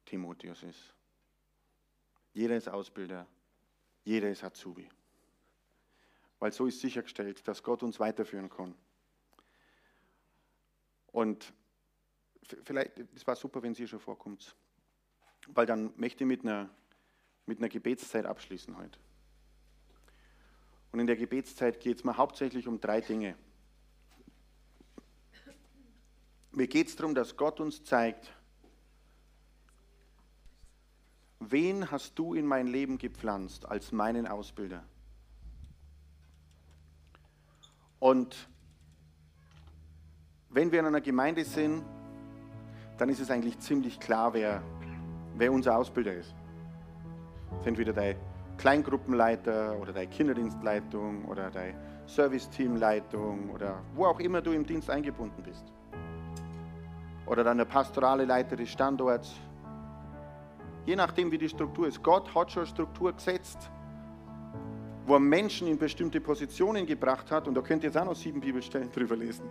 Timotheus 0.05 0.63
ist. 0.63 0.93
Jeder 2.33 2.57
ist 2.57 2.69
Ausbilder, 2.69 3.25
jeder 4.03 4.29
ist 4.29 4.43
Azubi. 4.43 4.87
Weil 6.39 6.51
so 6.51 6.67
ist 6.67 6.79
sichergestellt, 6.79 7.47
dass 7.47 7.63
Gott 7.63 7.81
uns 7.81 7.99
weiterführen 7.99 8.49
kann. 8.49 8.75
Und 11.07 11.51
vielleicht, 12.63 12.99
es 13.15 13.25
war 13.25 13.35
super, 13.35 13.63
wenn 13.63 13.73
Sie 13.73 13.87
schon 13.87 13.99
vorkommt, 13.99 14.55
weil 15.47 15.65
dann 15.65 15.93
möchte 15.97 16.23
ich 16.23 16.27
mit 16.27 16.41
einer, 16.43 16.69
mit 17.47 17.57
einer 17.57 17.69
Gebetszeit 17.69 18.25
abschließen 18.25 18.77
heute. 18.77 18.99
Und 20.91 20.99
in 20.99 21.07
der 21.07 21.15
Gebetszeit 21.15 21.79
geht 21.79 21.97
es 21.97 22.03
mir 22.03 22.17
hauptsächlich 22.17 22.67
um 22.67 22.79
drei 22.79 23.01
Dinge. 23.01 23.35
Mir 26.51 26.67
geht 26.67 26.87
es 26.87 26.95
darum, 26.95 27.13
dass 27.13 27.37
Gott 27.37 27.59
uns 27.59 27.83
zeigt, 27.83 28.33
wen 31.39 31.91
hast 31.91 32.17
du 32.17 32.33
in 32.33 32.45
mein 32.45 32.67
Leben 32.67 32.97
gepflanzt 32.97 33.65
als 33.67 33.91
meinen 33.91 34.27
Ausbilder? 34.27 34.83
Und 37.99 38.49
wenn 40.49 40.71
wir 40.71 40.79
in 40.79 40.85
einer 40.85 41.01
Gemeinde 41.01 41.43
sind, 41.45 41.83
dann 42.97 43.09
ist 43.09 43.19
es 43.19 43.29
eigentlich 43.29 43.59
ziemlich 43.59 43.99
klar, 43.99 44.33
wer, 44.33 44.63
wer 45.35 45.51
unser 45.51 45.77
Ausbilder 45.77 46.13
ist. 46.13 46.33
Das 47.51 47.59
ist 47.61 47.67
entweder 47.67 47.93
dein 47.93 48.15
Kleingruppenleiter 48.57 49.77
oder 49.79 49.93
deine 49.93 50.07
Kinderdienstleitung 50.07 51.25
oder 51.25 51.49
deine 51.49 51.75
Serviceteamleitung 52.05 53.49
oder 53.51 53.81
wo 53.93 54.05
auch 54.05 54.19
immer 54.19 54.41
du 54.41 54.51
im 54.51 54.65
Dienst 54.65 54.89
eingebunden 54.89 55.43
bist. 55.43 55.65
Oder 57.25 57.43
der 57.43 57.65
pastorale 57.65 58.25
Leiter 58.25 58.55
des 58.55 58.69
Standorts 58.69 59.35
Je 60.87 60.95
nachdem, 60.95 61.29
wie 61.29 61.37
die 61.37 61.49
Struktur 61.49 61.85
ist. 61.89 62.01
Gott 62.01 62.33
hat 62.33 62.49
schon 62.49 62.65
Struktur 62.65 63.11
gesetzt, 63.11 63.69
wo 65.05 65.15
er 65.15 65.19
Menschen 65.19 65.67
in 65.67 65.77
bestimmte 65.77 66.21
Positionen 66.21 66.85
gebracht 66.85 67.29
hat. 67.29 67.45
Und 67.45 67.55
da 67.55 67.61
könnt 67.61 67.83
ihr 67.83 67.89
jetzt 67.89 67.97
auch 67.97 68.05
noch 68.05 68.15
sieben 68.15 68.39
Bibelstellen 68.39 68.89
drüber 68.95 69.17
lesen. 69.17 69.43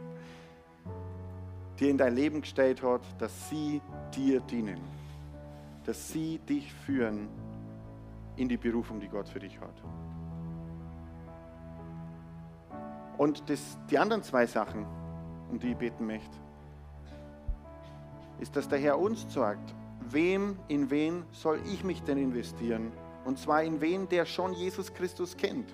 Die 1.79 1.91
in 1.91 1.99
dein 1.99 2.15
Leben 2.15 2.41
gestellt 2.41 2.83
hat, 2.83 3.03
dass 3.19 3.51
sie 3.51 3.83
dir 4.15 4.41
dienen. 4.41 4.81
Dass 5.85 6.09
sie 6.09 6.39
dich 6.39 6.73
führen 6.73 7.29
in 8.37 8.49
die 8.49 8.57
Berufung, 8.57 9.01
die 9.01 9.09
Gott 9.09 9.29
für 9.29 9.39
dich 9.39 9.61
hat. 9.61 9.83
Und 13.19 13.49
das, 13.49 13.79
die 13.91 13.99
anderen 13.99 14.23
zwei 14.23 14.47
Sachen, 14.47 14.87
um 15.51 15.59
die 15.59 15.71
ich 15.71 15.77
beten 15.77 16.07
möchte, 16.07 16.37
ist, 18.39 18.55
dass 18.57 18.69
der 18.69 18.79
Herr 18.79 18.99
uns 18.99 19.33
sagt, 19.33 19.75
wem, 20.11 20.59
in 20.69 20.91
wen 20.91 21.25
soll 21.33 21.61
ich 21.73 21.83
mich 21.85 22.03
denn 22.03 22.19
investieren? 22.19 22.93
Und 23.25 23.39
zwar 23.39 23.63
in 23.63 23.81
wen, 23.81 24.09
der 24.09 24.27
schon 24.27 24.53
Jesus 24.53 24.93
Christus 24.93 25.37
kennt, 25.37 25.73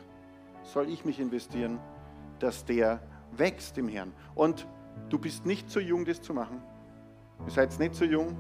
soll 0.63 0.89
ich 0.89 1.05
mich 1.05 1.19
investieren, 1.19 1.79
dass 2.39 2.65
der 2.65 3.01
wächst 3.33 3.77
im 3.79 3.89
Herrn. 3.89 4.13
Und 4.35 4.67
du 5.09 5.19
bist 5.19 5.45
nicht 5.45 5.69
zu 5.69 5.81
jung, 5.81 6.05
das 6.05 6.23
zu 6.23 6.33
machen. 6.33 6.63
Ihr 7.45 7.53
seid 7.53 7.77
nicht 7.79 7.95
zu 7.95 8.05
jung. 8.05 8.37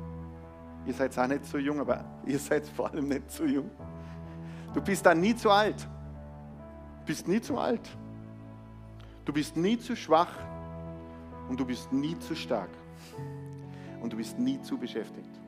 Ihr 0.87 0.95
seid 0.95 1.17
auch 1.19 1.27
nicht 1.27 1.45
zu 1.45 1.59
jung, 1.59 1.81
aber 1.81 2.05
ihr 2.27 2.39
seid 2.39 2.67
vor 2.67 2.91
allem 2.91 3.09
nicht 3.09 3.31
zu 3.31 3.45
jung. 3.45 3.71
Du 4.75 4.81
bist 4.81 5.05
dann 5.05 5.21
nie 5.21 5.35
zu 5.35 5.51
alt. 5.51 5.89
Du 7.01 7.07
bist 7.07 7.29
nie 7.29 7.41
zu 7.41 7.59
alt. 7.59 7.89
Du 9.25 9.33
bist 9.33 9.57
nie 9.57 9.79
zu 9.79 9.95
schwach 9.95 10.33
und 11.49 11.59
du 11.61 11.65
bist 11.65 11.93
nie 11.93 12.19
zu 12.19 12.35
stark. 12.35 12.71
Und 14.01 14.13
du 14.13 14.17
bist 14.17 14.39
nie 14.39 14.61
zu 14.63 14.77
beschäftigt 14.77 15.43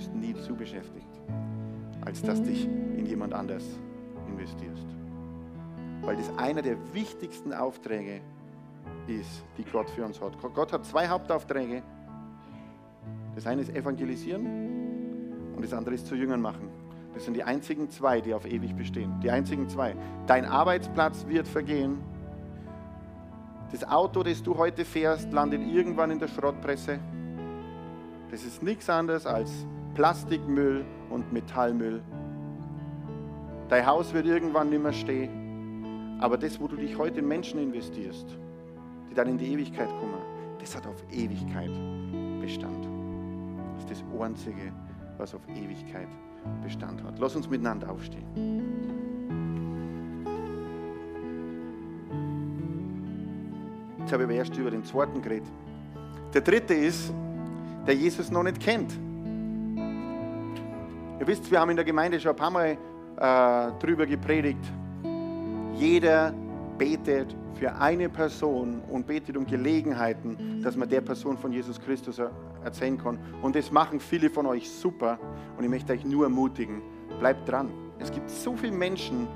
bist 0.00 0.14
nie 0.14 0.34
zu 0.34 0.56
beschäftigt, 0.56 1.20
als 2.00 2.22
dass 2.22 2.42
dich 2.42 2.64
in 2.64 3.04
jemand 3.04 3.34
anders 3.34 3.64
investierst. 4.28 4.86
Weil 6.00 6.16
das 6.16 6.30
einer 6.38 6.62
der 6.62 6.78
wichtigsten 6.94 7.52
Aufträge 7.52 8.22
ist, 9.06 9.44
die 9.58 9.64
Gott 9.64 9.90
für 9.90 10.06
uns 10.06 10.18
hat. 10.18 10.32
Gott 10.40 10.72
hat 10.72 10.86
zwei 10.86 11.06
Hauptaufträge. 11.06 11.82
Das 13.34 13.46
eine 13.46 13.60
ist 13.60 13.76
evangelisieren 13.76 15.52
und 15.54 15.62
das 15.62 15.74
andere 15.74 15.94
ist 15.96 16.06
zu 16.06 16.14
Jüngern 16.14 16.40
machen. 16.40 16.70
Das 17.14 17.24
sind 17.24 17.34
die 17.34 17.42
einzigen 17.42 17.90
zwei, 17.90 18.20
die 18.20 18.34
auf 18.34 18.46
ewig 18.46 18.74
bestehen. 18.76 19.20
Die 19.20 19.30
einzigen 19.30 19.68
zwei. 19.68 19.96
Dein 20.26 20.44
Arbeitsplatz 20.44 21.26
wird 21.26 21.48
vergehen. 21.48 21.98
Das 23.72 23.84
Auto, 23.88 24.22
das 24.22 24.42
du 24.42 24.56
heute 24.56 24.84
fährst, 24.84 25.32
landet 25.32 25.62
irgendwann 25.62 26.10
in 26.10 26.18
der 26.18 26.28
Schrottpresse. 26.28 26.98
Das 28.30 28.44
ist 28.44 28.62
nichts 28.62 28.88
anderes 28.88 29.26
als 29.26 29.66
Plastikmüll 29.94 30.84
und 31.08 31.32
Metallmüll. 31.32 32.02
Dein 33.68 33.86
Haus 33.86 34.12
wird 34.12 34.26
irgendwann 34.26 34.70
nicht 34.70 34.82
mehr 34.82 34.92
stehen. 34.92 36.18
Aber 36.20 36.36
das, 36.36 36.60
wo 36.60 36.68
du 36.68 36.76
dich 36.76 36.96
heute 36.98 37.20
in 37.20 37.28
Menschen 37.28 37.60
investierst, 37.60 38.26
die 39.08 39.14
dann 39.14 39.28
in 39.28 39.38
die 39.38 39.52
Ewigkeit 39.52 39.88
kommen, 39.98 40.20
das 40.58 40.76
hat 40.76 40.86
auf 40.86 41.02
Ewigkeit 41.10 41.70
Bestand. 42.40 42.86
Das 43.74 43.84
ist 43.84 44.02
das 44.02 44.20
Einzige, 44.20 44.72
was 45.16 45.34
auf 45.34 45.42
Ewigkeit 45.48 46.08
Bestand 46.62 47.02
hat. 47.02 47.18
Lass 47.18 47.36
uns 47.36 47.48
miteinander 47.48 47.90
aufstehen. 47.90 48.24
Jetzt 53.98 54.12
habe 54.12 54.22
ich 54.24 54.28
aber 54.28 54.38
erst 54.38 54.56
über 54.56 54.70
den 54.70 54.84
zweiten 54.84 55.22
geredet. 55.22 55.48
Der 56.34 56.40
dritte 56.40 56.74
ist, 56.74 57.12
der 57.86 57.94
Jesus 57.94 58.30
noch 58.30 58.42
nicht 58.42 58.60
kennt. 58.60 58.92
Ihr 61.20 61.26
wisst, 61.26 61.50
wir 61.50 61.60
haben 61.60 61.70
in 61.70 61.76
der 61.76 61.84
Gemeinde 61.84 62.18
schon 62.18 62.30
ein 62.30 62.36
paar 62.36 62.50
Mal 62.50 62.76
äh, 63.16 63.78
drüber 63.78 64.06
gepredigt. 64.06 64.64
Jeder 65.74 66.32
betet 66.78 67.36
für 67.54 67.74
eine 67.74 68.08
Person 68.08 68.80
und 68.90 69.06
betet 69.06 69.36
um 69.36 69.46
Gelegenheiten, 69.46 70.62
dass 70.62 70.76
man 70.76 70.88
der 70.88 71.02
Person 71.02 71.36
von 71.36 71.52
Jesus 71.52 71.78
Christus 71.78 72.20
erzählen 72.64 72.98
kann. 72.98 73.18
Und 73.42 73.56
das 73.56 73.70
machen 73.70 74.00
viele 74.00 74.30
von 74.30 74.46
euch 74.46 74.70
super. 74.70 75.18
Und 75.56 75.64
ich 75.64 75.70
möchte 75.70 75.92
euch 75.92 76.04
nur 76.04 76.24
ermutigen, 76.24 76.82
bleibt 77.18 77.48
dran. 77.48 77.70
Es 77.98 78.10
gibt 78.10 78.30
so 78.30 78.56
viele 78.56 78.72
Menschen, 78.72 79.26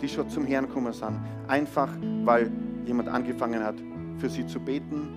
die 0.00 0.08
schon 0.08 0.28
zum 0.28 0.46
Herrn 0.46 0.66
gekommen 0.66 0.92
sind, 0.92 1.18
einfach 1.48 1.88
weil 2.24 2.50
jemand 2.84 3.08
angefangen 3.08 3.62
hat, 3.62 3.76
für 4.18 4.28
sie 4.28 4.46
zu 4.46 4.60
beten 4.60 5.08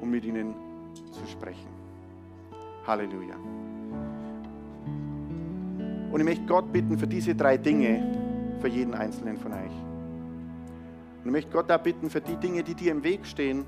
und 0.00 0.10
mit 0.10 0.24
ihnen 0.24 0.54
zu 0.94 1.26
sprechen. 1.26 1.68
Halleluja. 2.86 3.36
Und 6.10 6.20
ich 6.20 6.26
möchte 6.26 6.44
Gott 6.44 6.72
bitten 6.72 6.98
für 6.98 7.06
diese 7.06 7.34
drei 7.34 7.56
Dinge, 7.56 8.56
für 8.60 8.68
jeden 8.68 8.94
einzelnen 8.94 9.38
von 9.38 9.52
euch. 9.52 9.72
Und 11.20 11.26
ich 11.26 11.32
möchte 11.32 11.50
Gott 11.52 11.70
da 11.70 11.78
bitten 11.78 12.10
für 12.10 12.20
die 12.20 12.36
Dinge, 12.36 12.62
die 12.62 12.74
dir 12.74 12.92
im 12.92 13.02
Weg 13.02 13.24
stehen, 13.24 13.64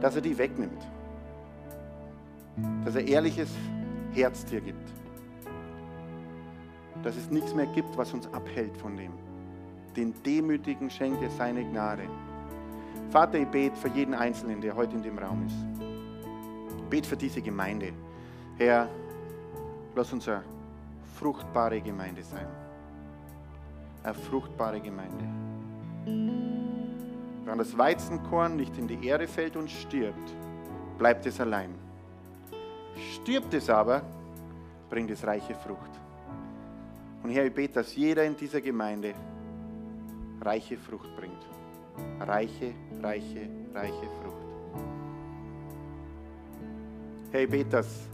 dass 0.00 0.14
er 0.14 0.22
die 0.22 0.36
wegnimmt. 0.36 0.86
Dass 2.84 2.94
er 2.94 3.06
ehrliches 3.06 3.50
Herz 4.12 4.44
dir 4.44 4.60
gibt. 4.60 4.92
Dass 7.02 7.16
es 7.16 7.30
nichts 7.30 7.54
mehr 7.54 7.66
gibt, 7.66 7.96
was 7.96 8.12
uns 8.12 8.32
abhält 8.32 8.76
von 8.76 8.96
dem. 8.96 9.12
Den 9.96 10.14
Demütigen 10.22 10.90
schenke 10.90 11.28
seine 11.30 11.64
Gnade. 11.64 12.04
Vater, 13.10 13.38
ich 13.38 13.48
bete 13.48 13.76
für 13.76 13.88
jeden 13.88 14.14
Einzelnen, 14.14 14.60
der 14.60 14.74
heute 14.74 14.96
in 14.96 15.02
dem 15.02 15.18
Raum 15.18 15.46
ist. 15.46 15.56
Ich 16.78 16.84
bete 16.84 17.08
für 17.08 17.16
diese 17.16 17.40
Gemeinde. 17.40 17.92
Herr, 18.58 18.88
lass 19.94 20.12
uns 20.12 20.28
eine 20.28 20.42
fruchtbare 21.16 21.80
Gemeinde 21.80 22.22
sein. 22.22 22.46
Eine 24.02 24.14
fruchtbare 24.14 24.80
Gemeinde. 24.80 25.24
Wenn 27.44 27.58
das 27.58 27.76
Weizenkorn 27.76 28.56
nicht 28.56 28.76
in 28.78 28.88
die 28.88 29.06
Erde 29.06 29.28
fällt 29.28 29.56
und 29.56 29.70
stirbt, 29.70 30.34
bleibt 30.98 31.26
es 31.26 31.40
allein. 31.40 31.83
Stirbt 33.14 33.52
es 33.54 33.68
aber, 33.68 34.02
bringt 34.88 35.10
es 35.10 35.26
reiche 35.26 35.54
Frucht. 35.54 35.90
Und 37.22 37.30
Herr, 37.30 37.46
ich 37.46 37.54
bete, 37.54 37.74
dass 37.74 37.94
jeder 37.96 38.24
in 38.24 38.36
dieser 38.36 38.60
Gemeinde 38.60 39.14
reiche 40.40 40.76
Frucht 40.76 41.14
bringt. 41.16 41.32
Reiche, 42.20 42.72
reiche, 43.02 43.48
reiche 43.72 44.08
Frucht. 44.20 44.44
Herr, 47.32 47.42
ich 47.42 47.50
bete, 47.50 47.70
dass 47.70 48.08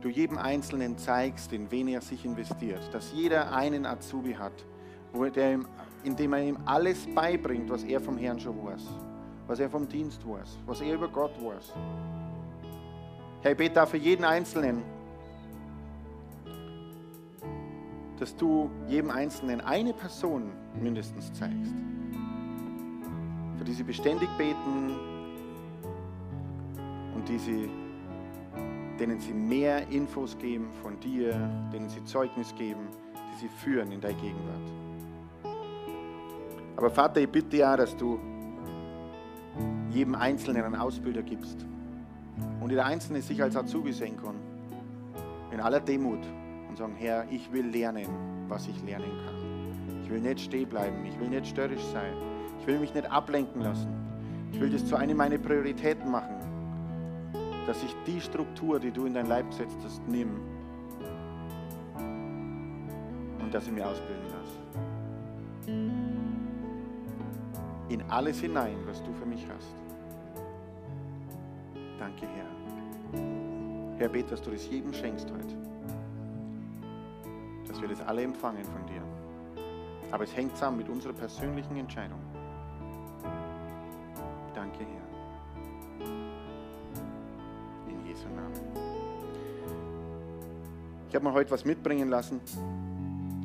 du 0.00 0.08
jedem 0.08 0.38
Einzelnen 0.38 0.98
zeigst, 0.98 1.52
in 1.52 1.70
wen 1.70 1.88
er 1.88 2.00
sich 2.00 2.24
investiert. 2.24 2.92
Dass 2.92 3.12
jeder 3.12 3.52
einen 3.52 3.86
Azubi 3.86 4.34
hat, 4.34 4.64
wo 5.12 5.24
der 5.26 5.60
indem 6.04 6.32
er 6.32 6.42
ihm 6.42 6.58
alles 6.64 7.06
beibringt, 7.14 7.70
was 7.70 7.84
er 7.84 8.00
vom 8.00 8.18
Herrn 8.18 8.38
schon 8.38 8.64
weiß. 8.64 8.82
Was 9.46 9.60
er 9.60 9.70
vom 9.70 9.88
Dienst 9.88 10.26
weiß. 10.26 10.58
Was 10.66 10.80
er 10.80 10.94
über 10.94 11.08
Gott 11.08 11.34
weiß. 11.42 11.72
Herr, 13.42 13.50
ich 13.50 13.56
bete 13.56 13.82
auch 13.82 13.88
für 13.88 13.96
jeden 13.96 14.24
Einzelnen, 14.24 14.84
dass 18.20 18.36
du 18.36 18.70
jedem 18.86 19.10
Einzelnen 19.10 19.60
eine 19.60 19.92
Person 19.92 20.52
mindestens 20.80 21.32
zeigst, 21.32 21.74
für 23.58 23.64
die 23.64 23.72
sie 23.72 23.82
beständig 23.82 24.28
beten 24.38 24.94
und 27.16 27.28
die 27.28 27.38
sie, 27.38 27.68
denen 29.00 29.18
sie 29.18 29.34
mehr 29.34 29.88
Infos 29.88 30.38
geben 30.38 30.68
von 30.80 31.00
dir, 31.00 31.32
denen 31.72 31.88
sie 31.88 32.04
Zeugnis 32.04 32.54
geben, 32.54 32.86
die 33.32 33.40
sie 33.40 33.48
führen 33.48 33.90
in 33.90 34.00
deiner 34.00 34.20
Gegenwart. 34.20 34.70
Aber 36.76 36.90
Vater, 36.90 37.20
ich 37.20 37.28
bitte 37.28 37.56
ja, 37.56 37.76
dass 37.76 37.96
du 37.96 38.20
jedem 39.90 40.14
Einzelnen 40.14 40.62
einen 40.62 40.76
Ausbilder 40.76 41.22
gibst 41.22 41.66
und 42.60 42.70
jeder 42.70 42.86
Einzelne 42.86 43.22
sich 43.22 43.42
als 43.42 43.56
Azubi 43.56 43.92
sehen 43.92 44.16
kann, 44.16 44.36
in 45.50 45.60
aller 45.60 45.80
Demut 45.80 46.20
und 46.68 46.78
sagen, 46.78 46.94
Herr, 46.96 47.26
ich 47.30 47.52
will 47.52 47.66
lernen, 47.66 48.08
was 48.48 48.68
ich 48.68 48.82
lernen 48.82 49.10
kann. 49.24 50.02
Ich 50.04 50.10
will 50.10 50.20
nicht 50.20 50.40
stehen 50.40 50.68
bleiben, 50.68 51.04
ich 51.06 51.18
will 51.18 51.28
nicht 51.28 51.46
störrisch 51.46 51.84
sein, 51.92 52.14
ich 52.60 52.66
will 52.66 52.78
mich 52.78 52.94
nicht 52.94 53.10
ablenken 53.10 53.62
lassen. 53.62 53.88
Ich 54.52 54.60
will 54.60 54.70
das 54.70 54.86
zu 54.86 54.96
einer 54.96 55.14
meiner 55.14 55.38
Prioritäten 55.38 56.10
machen, 56.10 56.36
dass 57.66 57.82
ich 57.82 57.94
die 58.06 58.20
Struktur, 58.20 58.78
die 58.78 58.90
du 58.90 59.06
in 59.06 59.14
dein 59.14 59.26
Leib 59.26 59.52
setzt 59.52 59.78
hast, 59.82 60.02
nimm 60.06 60.28
und 63.40 63.52
dass 63.52 63.66
ich 63.66 63.72
mich 63.72 63.82
ausbilden 63.82 64.24
lasse. 64.30 64.58
In 67.88 68.02
alles 68.10 68.40
hinein, 68.40 68.76
was 68.86 69.02
du 69.02 69.12
für 69.14 69.26
mich 69.26 69.46
hast. 69.48 69.81
Danke, 72.02 72.26
Herr. 72.26 73.98
Herr, 73.98 74.08
bete, 74.08 74.30
dass 74.30 74.42
du 74.42 74.50
das 74.50 74.68
jedem 74.68 74.92
schenkst 74.92 75.30
heute. 75.30 75.54
Dass 77.68 77.80
wir 77.80 77.88
das 77.88 78.00
alle 78.00 78.22
empfangen 78.22 78.64
von 78.64 78.84
dir. 78.86 79.02
Aber 80.10 80.24
es 80.24 80.36
hängt 80.36 80.52
zusammen 80.56 80.78
mit 80.78 80.88
unserer 80.88 81.12
persönlichen 81.12 81.76
Entscheidung. 81.76 82.18
Danke, 84.52 84.80
Herr. 84.80 86.06
In 87.88 88.04
Jesu 88.04 88.26
Namen. 88.30 88.60
Ich 91.08 91.14
habe 91.14 91.24
mir 91.24 91.32
heute 91.32 91.52
was 91.52 91.64
mitbringen 91.64 92.08
lassen. 92.08 92.40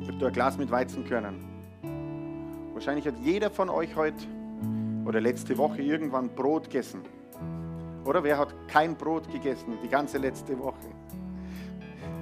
Ich 0.00 0.08
habe 0.08 0.18
da 0.18 0.26
ein 0.26 0.32
Glas 0.32 0.58
mit 0.58 0.68
Weizenkörnern. 0.68 1.44
Wahrscheinlich 2.72 3.06
hat 3.06 3.20
jeder 3.20 3.50
von 3.50 3.68
euch 3.68 3.94
heute 3.94 4.26
oder 5.04 5.20
letzte 5.20 5.56
Woche 5.58 5.80
irgendwann 5.80 6.30
Brot 6.30 6.64
gegessen. 6.64 7.02
Oder 8.08 8.24
wer 8.24 8.38
hat 8.38 8.54
kein 8.68 8.96
Brot 8.96 9.30
gegessen 9.30 9.76
die 9.84 9.88
ganze 9.88 10.16
letzte 10.16 10.58
Woche? 10.58 10.88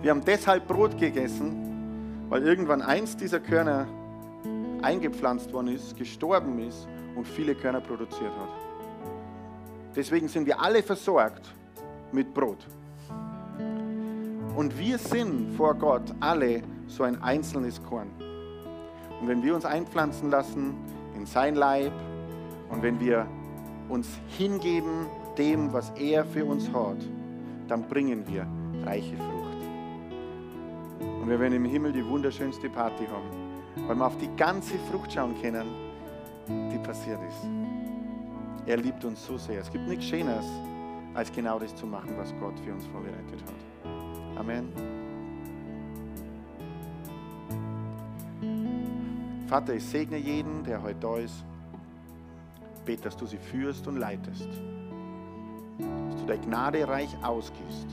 Wir 0.03 0.11
haben 0.11 0.25
deshalb 0.25 0.67
Brot 0.67 0.99
gegessen, 0.99 2.27
weil 2.29 2.43
irgendwann 2.43 2.83
eins 2.83 3.17
dieser 3.17 3.39
Körner 3.39 3.87
eingepflanzt 4.83 5.53
worden 5.53 5.69
ist, 5.69 5.97
gestorben 5.97 6.59
ist 6.59 6.89
und 7.15 7.25
viele 7.25 7.55
Körner 7.55 7.81
produziert 7.81 8.33
hat. 8.33 8.49
Deswegen 9.95 10.27
sind 10.27 10.49
wir 10.49 10.61
alle 10.61 10.83
versorgt 10.83 11.55
mit 12.11 12.35
Brot. 12.35 12.67
Und 14.57 14.77
wir 14.77 14.99
sind 14.99 15.55
vor 15.57 15.75
Gott 15.75 16.13
alle 16.19 16.65
so 16.89 17.05
ein 17.05 17.23
einzelnes 17.23 17.81
Korn. 17.85 18.11
Und 19.21 19.29
wenn 19.29 19.41
wir 19.41 19.55
uns 19.55 19.65
einpflanzen 19.65 20.33
lassen 20.33 20.75
in 21.15 21.27
sein 21.27 21.55
Leib 21.55 21.93
und 22.71 22.83
wenn 22.83 22.99
wir 22.99 23.29
uns 23.89 24.09
hingeben 24.37 25.07
dem, 25.39 25.73
was 25.73 25.91
er 25.91 26.25
für 26.25 26.45
uns 26.45 26.71
hat, 26.73 26.99
dann 27.69 27.83
bringen 27.89 28.27
wir 28.27 28.47
reiche 28.85 29.17
Frucht. 29.17 29.57
Und 31.01 31.29
wir 31.29 31.39
werden 31.41 31.55
im 31.55 31.65
Himmel 31.65 31.93
die 31.93 32.07
wunderschönste 32.07 32.71
Party 32.71 33.07
haben, 33.07 33.89
weil 33.89 33.97
wir 33.97 34.07
auf 34.07 34.17
die 34.19 34.31
ganze 34.37 34.79
Frucht 34.91 35.13
schauen 35.13 35.35
können, 35.41 35.67
die 36.73 36.79
passiert 36.79 37.21
ist. 37.29 37.49
Er 38.67 38.77
liebt 38.77 39.05
uns 39.05 39.25
so 39.25 39.37
sehr. 39.37 39.61
Es 39.61 39.71
gibt 39.71 39.87
nichts 39.87 40.07
Schöneres, 40.07 40.47
als 41.15 41.33
genau 41.33 41.59
das 41.59 41.75
zu 41.75 41.87
machen, 41.87 42.11
was 42.17 42.35
Gott 42.41 42.59
für 42.61 42.73
uns 42.73 42.87
vorbereitet 42.87 43.43
hat. 43.43 44.39
Amen. 44.39 44.73
Vater, 49.47 49.75
ich 49.75 49.85
segne 49.85 50.17
jeden, 50.17 50.65
der 50.65 50.83
heute 50.83 50.99
da 51.01 51.17
ist. 51.19 51.45
Bete, 52.85 53.03
dass 53.03 53.17
du 53.17 53.27
sie 53.27 53.39
führst 53.39 53.87
und 53.87 53.97
leitest. 53.97 54.49
Dass 55.79 56.21
du 56.21 56.27
deine 56.27 56.41
Gnade 56.41 56.89
reich 56.89 57.17
ausgibst 57.23 57.87